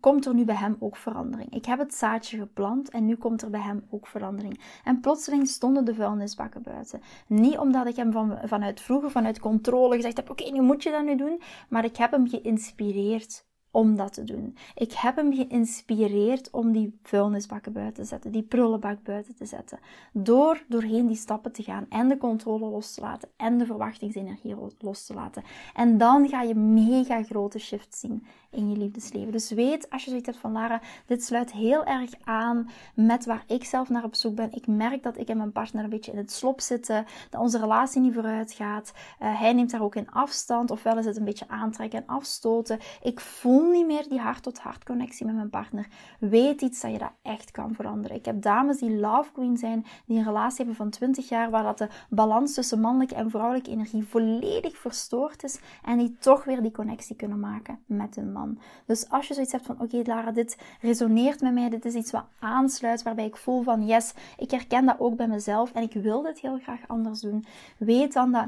komt 0.00 0.26
er 0.26 0.34
nu 0.34 0.44
bij 0.44 0.54
hem 0.54 0.76
ook 0.78 0.96
verandering. 0.96 1.54
Ik 1.54 1.64
heb 1.64 1.78
het 1.78 1.94
zaadje 1.94 2.38
geplant 2.38 2.90
en 2.90 3.06
nu 3.06 3.16
komt 3.16 3.42
er 3.42 3.50
bij 3.50 3.60
hem 3.60 3.86
ook 3.90 4.06
verandering. 4.06 4.60
En 4.84 5.00
plotseling 5.00 5.48
stonden 5.48 5.84
de 5.84 5.94
vuilnisbakken 5.94 6.62
buiten. 6.62 7.00
Niet 7.26 7.58
omdat 7.58 7.86
ik 7.86 7.96
hem 7.96 8.12
van, 8.12 8.38
vanuit 8.44 8.80
vroeger, 8.80 9.10
vanuit 9.10 9.40
controle 9.40 9.96
gezegd 9.96 10.16
heb: 10.16 10.30
oké, 10.30 10.50
nu 10.50 10.60
moet 10.60 10.82
je 10.82 10.90
dat 10.90 11.04
nu 11.04 11.16
doen. 11.16 11.40
Maar 11.68 11.84
ik 11.84 11.96
heb 11.96 12.10
hem 12.10 12.28
geïnspireerd 12.28 13.48
om 13.70 13.96
dat 13.96 14.12
te 14.12 14.24
doen. 14.24 14.56
Ik 14.74 14.92
heb 14.92 15.16
hem 15.16 15.34
geïnspireerd 15.34 16.50
om 16.50 16.72
die 16.72 16.98
vuilnisbakken 17.02 17.72
buiten 17.72 18.02
te 18.02 18.08
zetten, 18.08 18.32
die 18.32 18.42
prullenbak 18.42 19.02
buiten 19.02 19.34
te 19.36 19.46
zetten. 19.46 19.78
Door 20.12 20.62
doorheen 20.68 21.06
die 21.06 21.16
stappen 21.16 21.52
te 21.52 21.62
gaan 21.62 21.86
en 21.88 22.08
de 22.08 22.16
controle 22.16 22.66
los 22.66 22.94
te 22.94 23.00
laten 23.00 23.28
en 23.36 23.58
de 23.58 23.66
verwachtingsenergie 23.66 24.56
los 24.78 25.06
te 25.06 25.14
laten. 25.14 25.42
En 25.74 25.98
dan 25.98 26.28
ga 26.28 26.42
je 26.42 26.54
mega 26.54 27.22
grote 27.22 27.58
shift 27.58 27.94
zien 27.94 28.26
in 28.50 28.70
je 28.70 28.76
liefdesleven. 28.76 29.32
Dus 29.32 29.50
weet, 29.50 29.90
als 29.90 30.04
je 30.04 30.08
zoiets 30.10 30.28
hebt 30.28 30.40
van 30.40 30.52
Lara, 30.52 30.80
dit 31.06 31.24
sluit 31.24 31.52
heel 31.52 31.84
erg 31.84 32.10
aan 32.24 32.70
met 32.94 33.24
waar 33.24 33.44
ik 33.46 33.64
zelf 33.64 33.88
naar 33.88 34.04
op 34.04 34.14
zoek 34.14 34.34
ben. 34.34 34.52
Ik 34.52 34.66
merk 34.66 35.02
dat 35.02 35.18
ik 35.18 35.28
en 35.28 35.36
mijn 35.36 35.52
partner 35.52 35.84
een 35.84 35.90
beetje 35.90 36.12
in 36.12 36.18
het 36.18 36.32
slop 36.32 36.60
zitten, 36.60 37.06
dat 37.30 37.40
onze 37.40 37.58
relatie 37.58 38.00
niet 38.00 38.14
vooruit 38.14 38.52
gaat. 38.52 38.92
Uh, 39.22 39.40
hij 39.40 39.52
neemt 39.52 39.70
daar 39.70 39.82
ook 39.82 39.94
in 39.94 40.10
afstand, 40.10 40.70
ofwel 40.70 40.98
is 40.98 41.04
het 41.04 41.16
een 41.16 41.24
beetje 41.24 41.48
aantrekken 41.48 41.98
en 41.98 42.06
afstoten. 42.06 42.78
Ik 43.02 43.20
voel 43.20 43.59
niet 43.62 43.86
meer 43.86 44.08
die 44.08 44.18
hart-tot-hart 44.18 44.84
connectie 44.84 45.26
met 45.26 45.34
mijn 45.34 45.50
partner. 45.50 45.86
Weet 46.18 46.62
iets 46.62 46.80
dat 46.80 46.92
je 46.92 46.98
dat 46.98 47.12
echt 47.22 47.50
kan 47.50 47.74
veranderen. 47.74 48.16
Ik 48.16 48.24
heb 48.24 48.42
dames 48.42 48.78
die 48.78 48.96
love 48.96 49.32
queen 49.32 49.56
zijn, 49.56 49.86
die 50.06 50.18
een 50.18 50.24
relatie 50.24 50.56
hebben 50.56 50.74
van 50.74 50.90
20 50.90 51.28
jaar, 51.28 51.50
waar 51.50 51.62
dat 51.62 51.78
de 51.78 51.88
balans 52.08 52.54
tussen 52.54 52.80
mannelijke 52.80 53.14
en 53.14 53.30
vrouwelijke 53.30 53.70
energie 53.70 54.04
volledig 54.04 54.76
verstoord 54.76 55.44
is 55.44 55.60
en 55.84 55.98
die 55.98 56.16
toch 56.18 56.44
weer 56.44 56.62
die 56.62 56.70
connectie 56.70 57.16
kunnen 57.16 57.40
maken 57.40 57.78
met 57.86 58.14
hun 58.14 58.32
man. 58.32 58.58
Dus 58.86 59.08
als 59.08 59.28
je 59.28 59.34
zoiets 59.34 59.52
hebt 59.52 59.66
van, 59.66 59.80
oké 59.80 60.02
Lara, 60.04 60.30
dit 60.30 60.58
resoneert 60.80 61.40
met 61.40 61.52
mij, 61.52 61.68
dit 61.68 61.84
is 61.84 61.94
iets 61.94 62.10
wat 62.10 62.24
aansluit, 62.38 63.02
waarbij 63.02 63.26
ik 63.26 63.36
voel 63.36 63.62
van, 63.62 63.86
yes, 63.86 64.14
ik 64.36 64.50
herken 64.50 64.86
dat 64.86 64.96
ook 64.98 65.16
bij 65.16 65.28
mezelf 65.28 65.72
en 65.72 65.82
ik 65.82 65.92
wil 65.92 66.22
dit 66.22 66.40
heel 66.40 66.58
graag 66.58 66.80
anders 66.86 67.20
doen. 67.20 67.44
Weet 67.76 68.12
dan 68.12 68.32
dat 68.32 68.46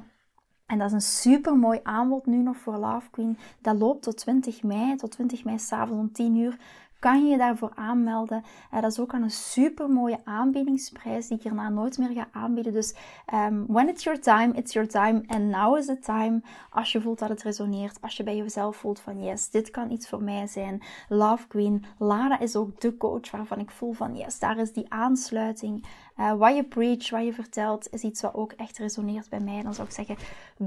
en 0.66 0.78
dat 0.78 0.86
is 0.86 0.92
een 0.92 1.00
super 1.00 1.56
mooi 1.56 1.80
aanbod 1.82 2.26
nu 2.26 2.36
nog 2.36 2.56
voor 2.56 2.76
Love 2.76 3.10
Queen. 3.10 3.38
Dat 3.60 3.78
loopt 3.78 4.02
tot 4.02 4.16
20 4.16 4.62
mei, 4.62 4.96
tot 4.96 5.10
20 5.10 5.44
mei 5.44 5.58
s'avonds 5.58 6.02
om 6.02 6.12
10 6.12 6.36
uur 6.36 6.58
kan 7.02 7.24
je 7.24 7.30
je 7.30 7.38
daarvoor 7.38 7.72
aanmelden. 7.74 8.44
Uh, 8.74 8.80
dat 8.80 8.90
is 8.90 9.00
ook 9.00 9.14
aan 9.14 9.22
een 9.22 9.30
super 9.30 9.88
mooie 9.88 10.20
aanbiedingsprijs 10.24 11.28
die 11.28 11.36
ik 11.36 11.42
hierna 11.42 11.68
nooit 11.68 11.98
meer 11.98 12.10
ga 12.12 12.28
aanbieden. 12.32 12.72
Dus 12.72 12.94
um, 13.34 13.64
when 13.66 13.88
it's 13.88 14.04
your 14.04 14.20
time, 14.20 14.52
it's 14.54 14.72
your 14.72 14.88
time. 14.88 15.22
And 15.26 15.44
now 15.50 15.76
is 15.76 15.86
the 15.86 15.98
time. 15.98 16.42
Als 16.70 16.92
je 16.92 17.00
voelt 17.00 17.18
dat 17.18 17.28
het 17.28 17.42
resoneert. 17.42 18.00
Als 18.00 18.16
je 18.16 18.22
bij 18.22 18.36
jezelf 18.36 18.76
voelt 18.76 19.00
van 19.00 19.22
yes, 19.22 19.50
dit 19.50 19.70
kan 19.70 19.90
iets 19.90 20.08
voor 20.08 20.22
mij 20.22 20.46
zijn. 20.46 20.82
Love 21.08 21.46
Queen. 21.46 21.84
Lara 21.98 22.38
is 22.38 22.56
ook 22.56 22.80
de 22.80 22.96
coach 22.96 23.30
waarvan 23.30 23.58
ik 23.58 23.70
voel 23.70 23.92
van 23.92 24.16
yes, 24.16 24.38
daar 24.38 24.58
is 24.58 24.72
die 24.72 24.92
aansluiting. 24.92 25.86
Uh, 26.16 26.32
wat 26.32 26.56
je 26.56 26.64
preach, 26.64 27.10
wat 27.10 27.24
je 27.24 27.32
vertelt, 27.32 27.92
is 27.92 28.02
iets 28.02 28.22
wat 28.22 28.34
ook 28.34 28.52
echt 28.52 28.78
resoneert 28.78 29.28
bij 29.28 29.40
mij. 29.40 29.62
Dan 29.62 29.74
zou 29.74 29.86
ik 29.88 29.94
zeggen, 29.94 30.16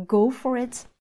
go 0.07 0.31
for 0.31 0.57
it. 0.57 0.93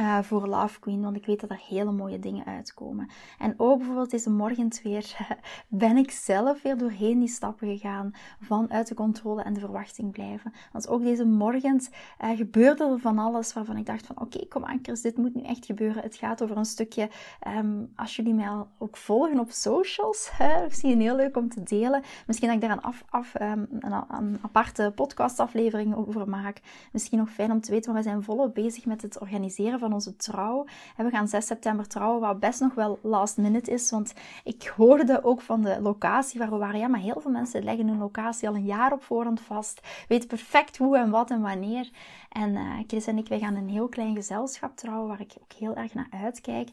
Uh, 0.00 0.18
voor 0.22 0.46
Love 0.46 0.80
Queen, 0.80 1.02
want 1.02 1.16
ik 1.16 1.26
weet 1.26 1.40
dat 1.40 1.50
er 1.50 1.62
hele 1.68 1.92
mooie 1.92 2.18
dingen 2.18 2.44
uitkomen. 2.44 3.08
En 3.38 3.54
ook 3.56 3.76
bijvoorbeeld 3.78 4.10
deze 4.10 4.30
morgen 4.30 4.70
weer 4.82 5.16
ben 5.68 5.96
ik 5.96 6.10
zelf 6.10 6.62
weer 6.62 6.78
doorheen 6.78 7.18
die 7.18 7.28
stappen 7.28 7.68
gegaan 7.68 8.12
van 8.40 8.70
uit 8.70 8.88
de 8.88 8.94
controle 8.94 9.42
en 9.42 9.52
de 9.52 9.60
verwachting 9.60 10.12
blijven. 10.12 10.52
Want 10.72 10.88
ook 10.88 11.02
deze 11.02 11.24
morgen 11.24 11.80
uh, 12.24 12.36
gebeurde 12.36 12.84
er 12.84 12.98
van 12.98 13.18
alles 13.18 13.52
waarvan 13.52 13.76
ik 13.76 13.86
dacht 13.86 14.06
van 14.06 14.20
oké, 14.20 14.46
kom 14.46 14.64
aan 14.64 14.78
Chris, 14.82 15.00
dit 15.00 15.16
moet 15.16 15.34
nu 15.34 15.42
echt 15.42 15.66
gebeuren. 15.66 16.02
Het 16.02 16.16
gaat 16.16 16.42
over 16.42 16.56
een 16.56 16.64
stukje, 16.64 17.08
um, 17.56 17.92
als 17.96 18.16
jullie 18.16 18.34
mij 18.34 18.48
ook 18.78 18.96
volgen 18.96 19.38
op 19.38 19.50
socials, 19.50 20.30
hè, 20.32 20.64
misschien 20.64 21.00
heel 21.00 21.16
leuk 21.16 21.36
om 21.36 21.48
te 21.48 21.62
delen. 21.62 22.02
Misschien 22.26 22.48
dat 22.48 22.62
ik 22.62 22.68
daar 22.68 22.76
een, 22.76 22.82
af, 22.82 23.04
af, 23.08 23.34
um, 23.40 23.68
een, 23.70 24.04
een 24.08 24.38
aparte 24.42 24.92
podcastaflevering 24.94 25.94
over 25.94 26.28
maak. 26.28 26.60
Misschien 26.92 27.18
nog 27.18 27.30
fijn 27.30 27.52
om 27.52 27.60
te 27.60 27.70
weten, 27.70 27.92
maar 27.92 28.02
we 28.02 28.08
zijn 28.08 28.22
volop 28.22 28.54
bezig 28.54 28.86
met 28.86 29.02
het 29.02 29.18
organiseren 29.18 29.78
van 29.78 29.88
onze 29.92 30.16
trouw. 30.16 30.66
En 30.96 31.04
we 31.04 31.10
gaan 31.10 31.28
6 31.28 31.46
september 31.46 31.86
trouwen, 31.88 32.20
wat 32.20 32.40
best 32.40 32.60
nog 32.60 32.74
wel 32.74 32.98
last 33.02 33.36
minute 33.36 33.70
is. 33.70 33.90
Want 33.90 34.14
ik 34.44 34.72
hoorde 34.76 35.24
ook 35.24 35.40
van 35.40 35.62
de 35.62 35.80
locatie 35.80 36.38
waar 36.38 36.50
we 36.50 36.56
waren. 36.56 36.80
Ja, 36.80 36.88
maar 36.88 37.00
heel 37.00 37.20
veel 37.20 37.30
mensen 37.30 37.64
leggen 37.64 37.88
hun 37.88 37.98
locatie 37.98 38.48
al 38.48 38.54
een 38.54 38.64
jaar 38.64 38.92
op 38.92 39.02
voorhand 39.02 39.40
vast. 39.40 39.80
Weten 40.08 40.28
perfect 40.28 40.76
hoe 40.76 40.98
en 40.98 41.10
wat 41.10 41.30
en 41.30 41.40
wanneer. 41.40 41.90
En 42.28 42.50
uh, 42.50 42.78
Chris 42.86 43.06
en 43.06 43.18
ik, 43.18 43.28
wij 43.28 43.38
gaan 43.38 43.56
een 43.56 43.68
heel 43.68 43.88
klein 43.88 44.14
gezelschap 44.14 44.76
trouwen, 44.76 45.08
waar 45.08 45.20
ik 45.20 45.34
ook 45.42 45.52
heel 45.52 45.74
erg 45.74 45.94
naar 45.94 46.08
uitkijk. 46.10 46.68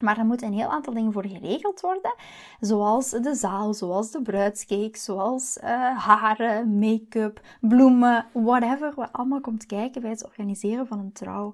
Maar 0.00 0.18
er 0.18 0.24
moeten 0.24 0.46
een 0.46 0.58
heel 0.58 0.68
aantal 0.68 0.94
dingen 0.94 1.12
voor 1.12 1.26
geregeld 1.26 1.80
worden. 1.80 2.14
Zoals 2.60 3.10
de 3.10 3.34
zaal, 3.34 3.74
zoals 3.74 4.10
de 4.10 4.22
bruidscake, 4.22 4.98
zoals 4.98 5.58
uh, 5.64 5.98
haren, 5.98 6.78
make-up, 6.78 7.40
bloemen, 7.60 8.26
whatever. 8.32 8.92
Wat 8.94 9.12
allemaal 9.12 9.40
komt 9.40 9.66
kijken 9.66 10.00
bij 10.00 10.10
het 10.10 10.24
organiseren 10.24 10.86
van 10.86 10.98
een 10.98 11.12
trouw. 11.12 11.52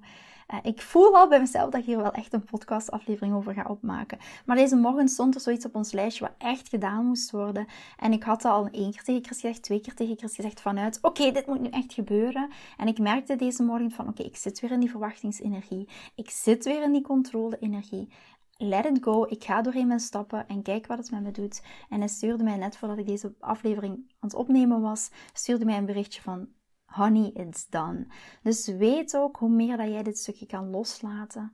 Uh, 0.53 0.59
ik 0.63 0.81
voel 0.81 1.15
al 1.15 1.27
bij 1.27 1.39
mezelf 1.39 1.69
dat 1.69 1.79
ik 1.79 1.85
hier 1.85 1.97
wel 1.97 2.11
echt 2.11 2.33
een 2.33 2.43
podcastaflevering 2.43 3.35
over 3.35 3.53
ga 3.53 3.65
opmaken. 3.67 4.17
Maar 4.45 4.55
deze 4.55 4.75
morgen 4.75 5.07
stond 5.07 5.35
er 5.35 5.41
zoiets 5.41 5.65
op 5.65 5.75
ons 5.75 5.91
lijstje 5.91 6.23
wat 6.23 6.33
echt 6.37 6.69
gedaan 6.69 7.05
moest 7.05 7.31
worden. 7.31 7.67
En 7.97 8.11
ik 8.11 8.23
had 8.23 8.45
al 8.45 8.67
één 8.71 8.91
keer 8.91 9.03
tegen 9.03 9.23
Chris 9.23 9.37
gezegd, 9.37 9.61
twee 9.61 9.81
keer 9.81 9.93
tegen 9.93 10.17
Chris 10.17 10.35
gezegd 10.35 10.61
vanuit... 10.61 10.99
Oké, 11.01 11.31
dit 11.31 11.47
moet 11.47 11.61
nu 11.61 11.69
echt 11.69 11.93
gebeuren. 11.93 12.49
En 12.77 12.87
ik 12.87 12.99
merkte 12.99 13.35
deze 13.35 13.63
morgen 13.63 13.91
van... 13.91 14.07
Oké, 14.07 14.23
ik 14.23 14.35
zit 14.35 14.59
weer 14.59 14.71
in 14.71 14.79
die 14.79 14.89
verwachtingsenergie. 14.89 15.89
Ik 16.15 16.29
zit 16.29 16.65
weer 16.65 16.83
in 16.83 16.91
die 16.91 17.01
controle-energie 17.01 18.09
let 18.57 18.85
it 18.85 19.03
go. 19.03 19.25
Ik 19.29 19.43
ga 19.43 19.61
doorheen 19.61 19.87
mijn 19.87 19.99
stappen 19.99 20.47
en 20.47 20.61
kijk 20.61 20.87
wat 20.87 20.97
het 20.97 21.11
met 21.11 21.23
me 21.23 21.31
doet. 21.31 21.61
En 21.89 21.99
hij 21.99 22.07
stuurde 22.07 22.43
mij 22.43 22.57
net 22.57 22.77
voordat 22.77 22.97
ik 22.97 23.05
deze 23.05 23.33
aflevering 23.39 23.93
aan 23.95 24.29
het 24.29 24.33
opnemen 24.33 24.81
was, 24.81 25.09
stuurde 25.33 25.65
mij 25.65 25.77
een 25.77 25.85
berichtje 25.85 26.21
van 26.21 26.47
Honey, 26.87 27.31
it's 27.33 27.69
done. 27.69 28.07
Dus 28.43 28.67
weet 28.67 29.17
ook 29.17 29.37
hoe 29.37 29.49
meer 29.49 29.77
dat 29.77 29.87
jij 29.87 30.03
dit 30.03 30.17
stukje 30.17 30.45
kan 30.45 30.69
loslaten. 30.69 31.53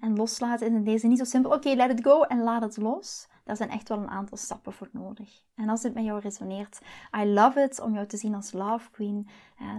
En 0.00 0.16
loslaten 0.16 0.66
in 0.66 0.84
deze 0.84 1.06
niet 1.06 1.18
zo 1.18 1.24
simpel, 1.24 1.52
oké, 1.52 1.68
let 1.74 1.90
it 1.90 2.04
go 2.04 2.22
en 2.22 2.42
laat 2.42 2.62
het 2.62 2.76
los. 2.76 3.28
Daar 3.44 3.56
zijn 3.56 3.70
echt 3.70 3.88
wel 3.88 3.98
een 3.98 4.10
aantal 4.10 4.36
stappen 4.36 4.72
voor 4.72 4.88
nodig. 4.92 5.42
En 5.54 5.68
als 5.68 5.82
dit 5.82 5.94
met 5.94 6.04
jou 6.04 6.20
resoneert, 6.20 6.78
I 7.20 7.24
love 7.24 7.62
it 7.62 7.80
om 7.80 7.94
jou 7.94 8.06
te 8.06 8.16
zien 8.16 8.34
als 8.34 8.52
Love 8.52 8.90
Queen. 8.90 9.28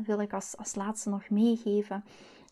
wil 0.04 0.20
ik 0.20 0.34
als, 0.34 0.58
als 0.58 0.76
laatste 0.76 1.10
nog 1.10 1.30
meegeven. 1.30 2.04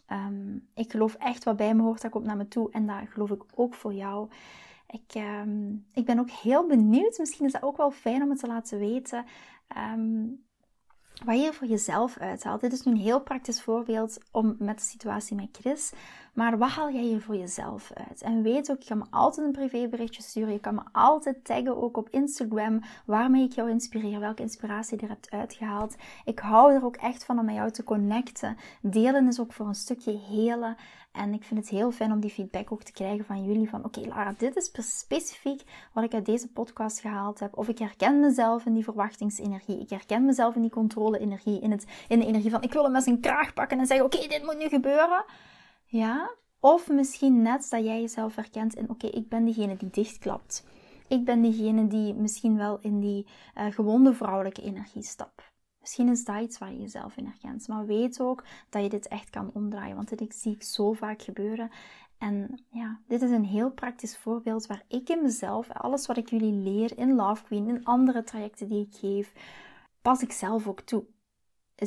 Ehm, 0.05 0.55
ik 0.73 0.91
geloof 0.91 1.13
echt 1.15 1.43
wat 1.43 1.57
bij 1.57 1.75
me 1.75 1.81
hoort, 1.81 2.01
dat 2.01 2.11
komt 2.11 2.25
naar 2.25 2.37
me 2.37 2.47
toe. 2.47 2.71
En 2.71 2.87
dat 2.87 2.97
geloof 3.09 3.29
ik 3.29 3.43
ook 3.55 3.73
voor 3.73 3.93
jou. 3.93 4.29
Ik, 4.87 5.13
ehm, 5.13 5.73
ik 5.93 6.05
ben 6.05 6.19
ook 6.19 6.29
heel 6.29 6.67
benieuwd. 6.67 7.17
Misschien 7.17 7.45
is 7.45 7.51
dat 7.51 7.63
ook 7.63 7.77
wel 7.77 7.91
fijn 7.91 8.23
om 8.23 8.29
het 8.29 8.39
te 8.39 8.47
laten 8.47 8.79
weten. 8.79 9.25
Um, 9.93 10.47
wat 11.25 11.41
je 11.41 11.53
voor 11.53 11.67
jezelf 11.67 12.17
uithaalt. 12.17 12.61
Dit 12.61 12.73
is 12.73 12.83
nu 12.83 12.91
een 12.91 12.97
heel 12.97 13.21
praktisch 13.21 13.61
voorbeeld 13.61 14.17
om 14.31 14.55
met 14.59 14.77
de 14.77 14.83
situatie 14.83 15.35
met 15.35 15.47
Chris. 15.51 15.91
Maar 16.33 16.57
wat 16.57 16.69
haal 16.69 16.91
jij 16.91 17.01
hier 17.01 17.21
voor 17.21 17.35
jezelf 17.35 17.91
uit? 17.93 18.21
En 18.21 18.43
weet 18.43 18.71
ook, 18.71 18.81
je 18.81 18.87
kan 18.87 18.97
me 18.97 19.05
altijd 19.09 19.45
een 19.45 19.51
privéberichtje 19.51 20.21
sturen. 20.21 20.53
Je 20.53 20.59
kan 20.59 20.75
me 20.75 20.81
altijd 20.91 21.45
taggen, 21.45 21.81
ook 21.81 21.97
op 21.97 22.09
Instagram, 22.09 22.81
waarmee 23.05 23.43
ik 23.43 23.51
jou 23.51 23.69
inspireer, 23.69 24.19
welke 24.19 24.41
inspiratie 24.41 24.97
je 24.97 25.03
er 25.03 25.09
hebt 25.09 25.29
uitgehaald. 25.29 25.95
Ik 26.25 26.39
hou 26.39 26.73
er 26.73 26.85
ook 26.85 26.95
echt 26.95 27.25
van 27.25 27.39
om 27.39 27.45
met 27.45 27.55
jou 27.55 27.71
te 27.71 27.83
connecten. 27.83 28.57
Delen 28.81 29.27
is 29.27 29.39
ook 29.39 29.53
voor 29.53 29.67
een 29.67 29.75
stukje 29.75 30.17
helen. 30.17 30.75
En 31.11 31.33
ik 31.33 31.43
vind 31.43 31.59
het 31.59 31.69
heel 31.69 31.91
fijn 31.91 32.11
om 32.11 32.19
die 32.19 32.29
feedback 32.29 32.71
ook 32.71 32.83
te 32.83 32.91
krijgen 32.91 33.25
van 33.25 33.43
jullie. 33.43 33.69
Van 33.69 33.85
oké, 33.85 33.99
Lara, 33.99 34.33
dit 34.37 34.55
is 34.55 34.71
specifiek 34.99 35.61
wat 35.93 36.03
ik 36.03 36.13
uit 36.13 36.25
deze 36.25 36.47
podcast 36.47 36.99
gehaald 36.99 37.39
heb. 37.39 37.57
Of 37.57 37.67
ik 37.67 37.79
herken 37.79 38.19
mezelf 38.19 38.65
in 38.65 38.73
die 38.73 38.83
verwachtingsenergie. 38.83 39.79
Ik 39.79 39.89
herken 39.89 40.25
mezelf 40.25 40.55
in 40.55 40.61
die 40.61 40.69
controle-energie. 40.69 41.61
In, 41.61 41.71
het, 41.71 41.85
in 42.07 42.19
de 42.19 42.25
energie 42.25 42.51
van 42.51 42.61
ik 42.61 42.73
wil 42.73 42.83
hem 42.83 42.91
met 42.91 43.03
zijn 43.03 43.19
kraag 43.19 43.53
pakken 43.53 43.79
en 43.79 43.85
zeggen: 43.85 44.05
oké, 44.05 44.27
dit 44.27 44.43
moet 44.43 44.57
nu 44.57 44.67
gebeuren. 44.67 45.25
Ja? 45.89 46.35
Of 46.59 46.89
misschien 46.89 47.41
net 47.41 47.67
dat 47.69 47.83
jij 47.83 48.01
jezelf 48.01 48.35
herkent 48.35 48.75
in, 48.75 48.89
oké, 48.89 49.07
ik 49.07 49.29
ben 49.29 49.45
diegene 49.45 49.77
die 49.77 49.89
dichtklapt. 49.89 50.65
Ik 51.07 51.25
ben 51.25 51.41
diegene 51.41 51.87
die 51.87 52.13
misschien 52.13 52.57
wel 52.57 52.79
in 52.81 52.99
die 52.99 53.27
uh, 53.57 53.65
gewonde 53.71 54.13
vrouwelijke 54.13 54.61
energie 54.61 55.03
stapt. 55.03 55.51
Misschien 55.79 56.09
is 56.09 56.25
dat 56.25 56.41
iets 56.41 56.57
waar 56.57 56.71
je 56.71 56.79
jezelf 56.79 57.17
in 57.17 57.25
herkent. 57.25 57.67
Maar 57.67 57.85
weet 57.85 58.21
ook 58.21 58.43
dat 58.69 58.83
je 58.83 58.89
dit 58.89 59.07
echt 59.07 59.29
kan 59.29 59.51
omdraaien. 59.53 59.95
Want 59.95 60.17
dit 60.17 60.35
zie 60.35 60.53
ik 60.53 60.63
zo 60.63 60.93
vaak 60.93 61.21
gebeuren. 61.21 61.71
En 62.17 62.63
ja, 62.71 62.99
dit 63.07 63.21
is 63.21 63.31
een 63.31 63.45
heel 63.45 63.71
praktisch 63.71 64.17
voorbeeld 64.17 64.65
waar 64.65 64.83
ik 64.87 65.09
in 65.09 65.21
mezelf, 65.21 65.69
alles 65.69 66.05
wat 66.05 66.17
ik 66.17 66.29
jullie 66.29 66.53
leer 66.53 66.97
in 66.97 67.15
Love 67.15 67.43
Queen, 67.43 67.67
in 67.67 67.85
andere 67.85 68.23
trajecten 68.23 68.67
die 68.67 68.85
ik 68.85 68.95
geef, 68.95 69.33
pas 70.01 70.21
ik 70.21 70.31
zelf 70.31 70.67
ook 70.67 70.81
toe 70.81 71.05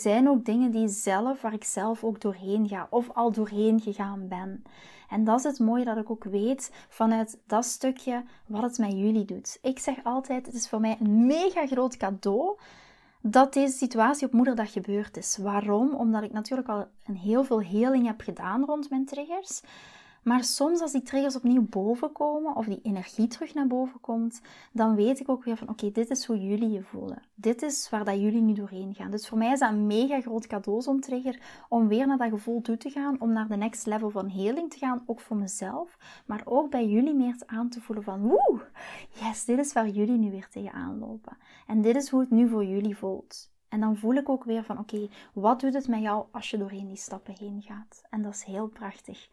zijn 0.01 0.29
ook 0.29 0.45
dingen 0.45 0.71
die 0.71 0.89
zelf, 0.89 1.41
waar 1.41 1.53
ik 1.53 1.65
zelf 1.65 2.05
ook 2.05 2.21
doorheen 2.21 2.69
ga 2.69 2.87
of 2.91 3.11
al 3.11 3.33
doorheen 3.33 3.81
gegaan 3.81 4.29
ben. 4.29 4.63
En 5.09 5.25
dat 5.25 5.39
is 5.39 5.45
het 5.45 5.59
mooie 5.59 5.85
dat 5.85 5.97
ik 5.97 6.11
ook 6.11 6.25
weet 6.25 6.71
vanuit 6.89 7.39
dat 7.47 7.65
stukje 7.65 8.25
wat 8.47 8.63
het 8.63 8.79
met 8.79 8.93
jullie 8.93 9.25
doet. 9.25 9.59
Ik 9.63 9.79
zeg 9.79 9.97
altijd, 10.03 10.47
het 10.47 10.55
is 10.55 10.69
voor 10.69 10.81
mij 10.81 10.97
een 11.01 11.27
mega 11.27 11.67
groot 11.67 11.97
cadeau 11.97 12.59
dat 13.21 13.53
deze 13.53 13.77
situatie 13.77 14.27
op 14.27 14.33
moederdag 14.33 14.73
gebeurd 14.73 15.17
is. 15.17 15.37
Waarom? 15.37 15.95
Omdat 15.95 16.23
ik 16.23 16.33
natuurlijk 16.33 16.69
al 16.69 16.87
een 17.07 17.17
heel 17.17 17.45
veel 17.45 17.61
heling 17.61 18.07
heb 18.07 18.21
gedaan 18.21 18.65
rond 18.65 18.91
mijn 18.91 19.05
triggers. 19.05 19.61
Maar 20.23 20.45
soms 20.45 20.81
als 20.81 20.93
die 20.93 21.03
triggers 21.03 21.37
opnieuw 21.37 21.67
boven 21.69 22.13
komen, 22.13 22.57
of 22.57 22.67
die 22.67 22.81
energie 22.83 23.27
terug 23.27 23.55
naar 23.55 23.67
boven 23.67 24.01
komt, 24.01 24.41
dan 24.73 24.95
weet 24.95 25.21
ik 25.21 25.29
ook 25.29 25.45
weer 25.45 25.57
van 25.57 25.69
oké, 25.69 25.91
dit 25.91 26.11
is 26.11 26.25
hoe 26.25 26.39
jullie 26.39 26.71
je 26.71 26.83
voelen. 26.83 27.23
Dit 27.35 27.63
is 27.63 27.91
waar 27.91 28.05
dat 28.05 28.21
jullie 28.21 28.41
nu 28.41 28.53
doorheen 28.53 28.95
gaan. 28.95 29.11
Dus 29.11 29.29
voor 29.29 29.39
mij 29.39 29.53
is 29.53 29.59
dat 29.59 29.71
een 29.71 29.87
mega 29.87 30.21
groot 30.21 30.47
cadeau, 30.47 30.81
zo'n 30.81 31.01
trigger, 31.01 31.65
om 31.69 31.89
weer 31.89 32.07
naar 32.07 32.19
dat 32.19 32.29
gevoel 32.29 32.61
toe 32.61 32.77
te 32.77 32.91
gaan, 32.91 33.21
om 33.21 33.33
naar 33.33 33.49
de 33.49 33.57
next 33.57 33.87
level 33.87 34.11
van 34.11 34.29
heling 34.29 34.71
te 34.71 34.79
gaan, 34.79 35.03
ook 35.07 35.21
voor 35.21 35.37
mezelf, 35.37 35.99
maar 36.27 36.43
ook 36.45 36.71
bij 36.71 36.87
jullie 36.87 37.15
meer 37.15 37.37
aan 37.47 37.69
te 37.69 37.81
voelen 37.81 38.05
van 38.05 38.21
woe, 38.21 38.61
yes, 39.09 39.45
dit 39.45 39.59
is 39.59 39.73
waar 39.73 39.89
jullie 39.89 40.19
nu 40.19 40.31
weer 40.31 40.49
tegenaan 40.49 40.99
lopen. 40.99 41.37
En 41.67 41.83
dit 41.83 41.97
is 41.97 42.09
hoe 42.09 42.21
het 42.21 42.31
nu 42.31 42.49
voor 42.49 42.65
jullie 42.65 42.97
voelt. 42.97 43.51
En 43.69 43.81
dan 43.81 43.97
voel 43.97 44.15
ik 44.15 44.29
ook 44.29 44.45
weer 44.45 44.65
van 44.65 44.79
oké, 44.79 45.09
wat 45.33 45.61
doet 45.61 45.75
het 45.75 45.89
met 45.89 46.01
jou 46.01 46.27
als 46.31 46.51
je 46.51 46.59
doorheen 46.59 46.87
die 46.87 46.97
stappen 46.97 47.35
heen 47.39 47.63
gaat? 47.63 48.03
En 48.11 48.23
dat 48.23 48.35
is 48.35 48.45
heel 48.45 48.67
prachtig 48.67 49.29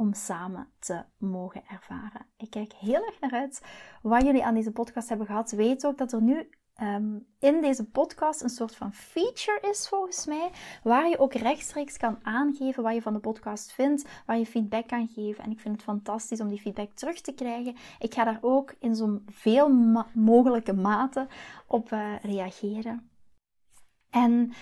om 0.00 0.14
samen 0.14 0.68
te 0.78 1.02
mogen 1.18 1.62
ervaren. 1.68 2.26
Ik 2.36 2.50
kijk 2.50 2.72
heel 2.72 3.04
erg 3.06 3.20
naar 3.20 3.32
uit 3.32 3.62
wat 4.02 4.22
jullie 4.22 4.44
aan 4.44 4.54
deze 4.54 4.72
podcast 4.72 5.08
hebben 5.08 5.26
gehad. 5.26 5.50
Weet 5.50 5.86
ook 5.86 5.98
dat 5.98 6.12
er 6.12 6.22
nu 6.22 6.50
ehm, 6.74 7.18
in 7.38 7.60
deze 7.60 7.84
podcast 7.84 8.42
een 8.42 8.48
soort 8.48 8.76
van 8.76 8.92
feature 8.92 9.68
is 9.70 9.88
volgens 9.88 10.26
mij, 10.26 10.50
waar 10.82 11.08
je 11.08 11.18
ook 11.18 11.34
rechtstreeks 11.34 11.96
kan 11.96 12.18
aangeven 12.22 12.82
wat 12.82 12.94
je 12.94 13.02
van 13.02 13.12
de 13.12 13.18
podcast 13.18 13.72
vindt, 13.72 14.08
waar 14.26 14.38
je 14.38 14.46
feedback 14.46 14.88
kan 14.88 15.08
geven. 15.08 15.44
En 15.44 15.50
ik 15.50 15.60
vind 15.60 15.74
het 15.74 15.84
fantastisch 15.84 16.40
om 16.40 16.48
die 16.48 16.60
feedback 16.60 16.92
terug 16.92 17.20
te 17.20 17.32
krijgen. 17.32 17.76
Ik 17.98 18.14
ga 18.14 18.24
daar 18.24 18.38
ook 18.40 18.74
in 18.78 18.94
zo'n 18.94 19.22
veel 19.26 19.68
mogelijke 20.14 20.72
mate 20.72 21.26
op 21.66 21.92
uh, 21.92 22.14
reageren. 22.22 23.10
En 24.10 24.52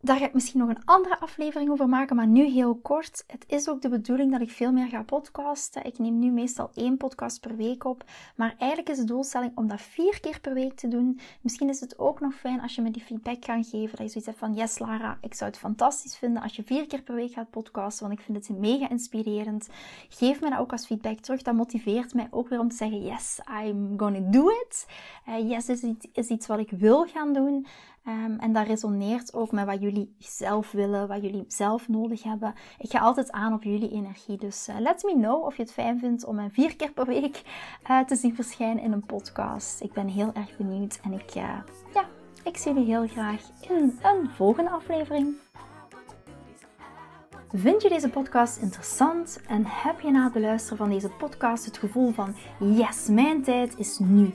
daar 0.00 0.16
ga 0.18 0.26
ik 0.26 0.34
misschien 0.34 0.60
nog 0.60 0.68
een 0.68 0.84
andere 0.84 1.20
aflevering 1.20 1.70
over 1.70 1.88
maken, 1.88 2.16
maar 2.16 2.26
nu 2.26 2.44
heel 2.44 2.74
kort. 2.74 3.24
Het 3.26 3.44
is 3.46 3.68
ook 3.68 3.82
de 3.82 3.88
bedoeling 3.88 4.32
dat 4.32 4.40
ik 4.40 4.50
veel 4.50 4.72
meer 4.72 4.88
ga 4.88 5.02
podcasten. 5.02 5.84
Ik 5.84 5.98
neem 5.98 6.18
nu 6.18 6.30
meestal 6.30 6.70
één 6.74 6.96
podcast 6.96 7.40
per 7.40 7.56
week 7.56 7.84
op, 7.84 8.04
maar 8.36 8.54
eigenlijk 8.58 8.90
is 8.90 8.96
de 8.96 9.04
doelstelling 9.04 9.52
om 9.54 9.68
dat 9.68 9.80
vier 9.80 10.20
keer 10.20 10.40
per 10.40 10.54
week 10.54 10.74
te 10.74 10.88
doen. 10.88 11.20
Misschien 11.40 11.68
is 11.68 11.80
het 11.80 11.98
ook 11.98 12.20
nog 12.20 12.34
fijn 12.34 12.60
als 12.60 12.74
je 12.74 12.82
me 12.82 12.90
die 12.90 13.02
feedback 13.02 13.40
kan 13.40 13.64
geven, 13.64 13.96
dat 13.96 14.06
je 14.06 14.08
zoiets 14.08 14.26
hebt 14.26 14.38
van, 14.38 14.54
yes 14.54 14.78
Lara, 14.78 15.18
ik 15.20 15.34
zou 15.34 15.50
het 15.50 15.58
fantastisch 15.58 16.16
vinden 16.16 16.42
als 16.42 16.56
je 16.56 16.62
vier 16.62 16.86
keer 16.86 17.02
per 17.02 17.14
week 17.14 17.32
gaat 17.32 17.50
podcasten, 17.50 18.06
want 18.06 18.18
ik 18.18 18.24
vind 18.24 18.46
het 18.46 18.58
mega 18.58 18.88
inspirerend. 18.88 19.68
Geef 20.08 20.40
me 20.40 20.50
dat 20.50 20.58
ook 20.58 20.72
als 20.72 20.86
feedback 20.86 21.18
terug, 21.18 21.42
dat 21.42 21.54
motiveert 21.54 22.14
mij 22.14 22.28
ook 22.30 22.48
weer 22.48 22.60
om 22.60 22.68
te 22.68 22.76
zeggen, 22.76 23.02
yes, 23.02 23.40
I'm 23.62 23.94
gonna 23.96 24.30
do 24.30 24.48
it. 24.48 24.86
Uh, 25.28 25.50
yes, 25.50 25.68
is 26.12 26.28
iets 26.28 26.46
wat 26.46 26.58
ik 26.58 26.70
wil 26.70 27.04
gaan 27.04 27.32
doen. 27.32 27.66
Um, 28.08 28.38
en 28.38 28.52
dat 28.52 28.66
resoneert 28.66 29.34
ook 29.34 29.52
met 29.52 29.66
wat 29.66 29.80
jullie 29.80 30.14
zelf 30.18 30.72
willen, 30.72 31.08
wat 31.08 31.22
jullie 31.22 31.44
zelf 31.48 31.88
nodig 31.88 32.22
hebben. 32.22 32.54
Ik 32.78 32.90
ga 32.90 32.98
altijd 32.98 33.30
aan 33.30 33.52
op 33.52 33.62
jullie 33.62 33.90
energie. 33.90 34.38
Dus 34.38 34.68
uh, 34.68 34.78
let 34.78 35.02
me 35.02 35.12
know 35.12 35.44
of 35.44 35.56
je 35.56 35.62
het 35.62 35.72
fijn 35.72 35.98
vindt 35.98 36.24
om 36.24 36.34
mij 36.34 36.50
vier 36.50 36.76
keer 36.76 36.92
per 36.92 37.06
week 37.06 37.42
uh, 37.90 38.00
te 38.00 38.16
zien 38.16 38.34
verschijnen 38.34 38.82
in 38.82 38.92
een 38.92 39.06
podcast. 39.06 39.80
Ik 39.80 39.92
ben 39.92 40.08
heel 40.08 40.30
erg 40.34 40.56
benieuwd 40.56 41.00
en 41.02 41.12
ik, 41.12 41.34
uh, 41.36 41.42
ja, 41.94 42.04
ik 42.44 42.56
zie 42.56 42.72
jullie 42.72 42.88
heel 42.88 43.06
graag 43.06 43.42
in 43.68 43.98
een 44.02 44.30
volgende 44.30 44.70
aflevering. 44.70 45.34
Vind 47.52 47.82
je 47.82 47.88
deze 47.88 48.08
podcast 48.08 48.56
interessant 48.62 49.40
en 49.46 49.62
heb 49.66 50.00
je 50.00 50.10
na 50.10 50.24
het 50.24 50.32
beluisteren 50.32 50.78
van 50.78 50.90
deze 50.90 51.08
podcast 51.08 51.64
het 51.64 51.78
gevoel 51.78 52.12
van 52.12 52.34
yes, 52.58 53.08
mijn 53.08 53.42
tijd 53.42 53.78
is 53.78 53.98
nu? 53.98 54.34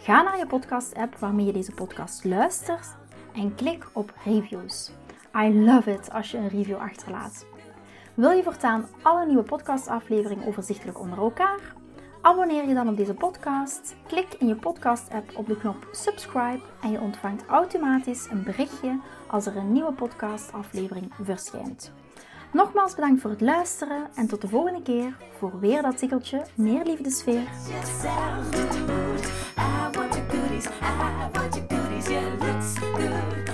Ga 0.00 0.22
naar 0.22 0.38
je 0.38 0.46
podcast-app 0.46 1.16
waarmee 1.16 1.46
je 1.46 1.52
deze 1.52 1.72
podcast 1.72 2.24
luistert 2.24 2.96
en 3.34 3.54
klik 3.54 3.86
op 3.92 4.12
reviews. 4.24 4.90
I 5.36 5.64
love 5.64 5.92
it 5.92 6.12
als 6.12 6.30
je 6.30 6.36
een 6.36 6.48
review 6.48 6.76
achterlaat. 6.76 7.46
Wil 8.14 8.30
je 8.30 8.42
voortaan 8.42 8.86
alle 9.02 9.26
nieuwe 9.26 9.42
podcastafleveringen 9.42 10.46
overzichtelijk 10.46 11.00
onder 11.00 11.18
elkaar? 11.18 11.74
Abonneer 12.20 12.68
je 12.68 12.74
dan 12.74 12.88
op 12.88 12.96
deze 12.96 13.14
podcast, 13.14 13.96
klik 14.06 14.34
in 14.38 14.46
je 14.46 14.56
podcast-app 14.56 15.36
op 15.36 15.46
de 15.46 15.56
knop 15.56 15.88
subscribe 15.92 16.62
en 16.82 16.90
je 16.90 17.00
ontvangt 17.00 17.46
automatisch 17.46 18.26
een 18.30 18.42
berichtje 18.42 19.00
als 19.26 19.46
er 19.46 19.56
een 19.56 19.72
nieuwe 19.72 19.92
podcastaflevering 19.92 21.12
verschijnt. 21.22 21.92
Nogmaals 22.52 22.94
bedankt 22.94 23.20
voor 23.20 23.30
het 23.30 23.40
luisteren 23.40 24.08
en 24.14 24.26
tot 24.26 24.40
de 24.40 24.48
volgende 24.48 24.82
keer 24.82 25.16
voor 25.38 25.60
weer 25.60 25.82
dat 25.82 25.98
tikkeltje 25.98 26.46
meer 26.54 26.84
liefdesfeer. 26.84 27.48
I 29.68 29.90
want 29.94 30.14
your 30.14 30.24
goodies. 30.26 30.66
I 30.80 31.30
want 31.34 31.54
your 31.54 31.64
goodies. 31.66 32.10
Yeah, 32.10 32.28
looks 32.40 32.78
good. 32.78 33.47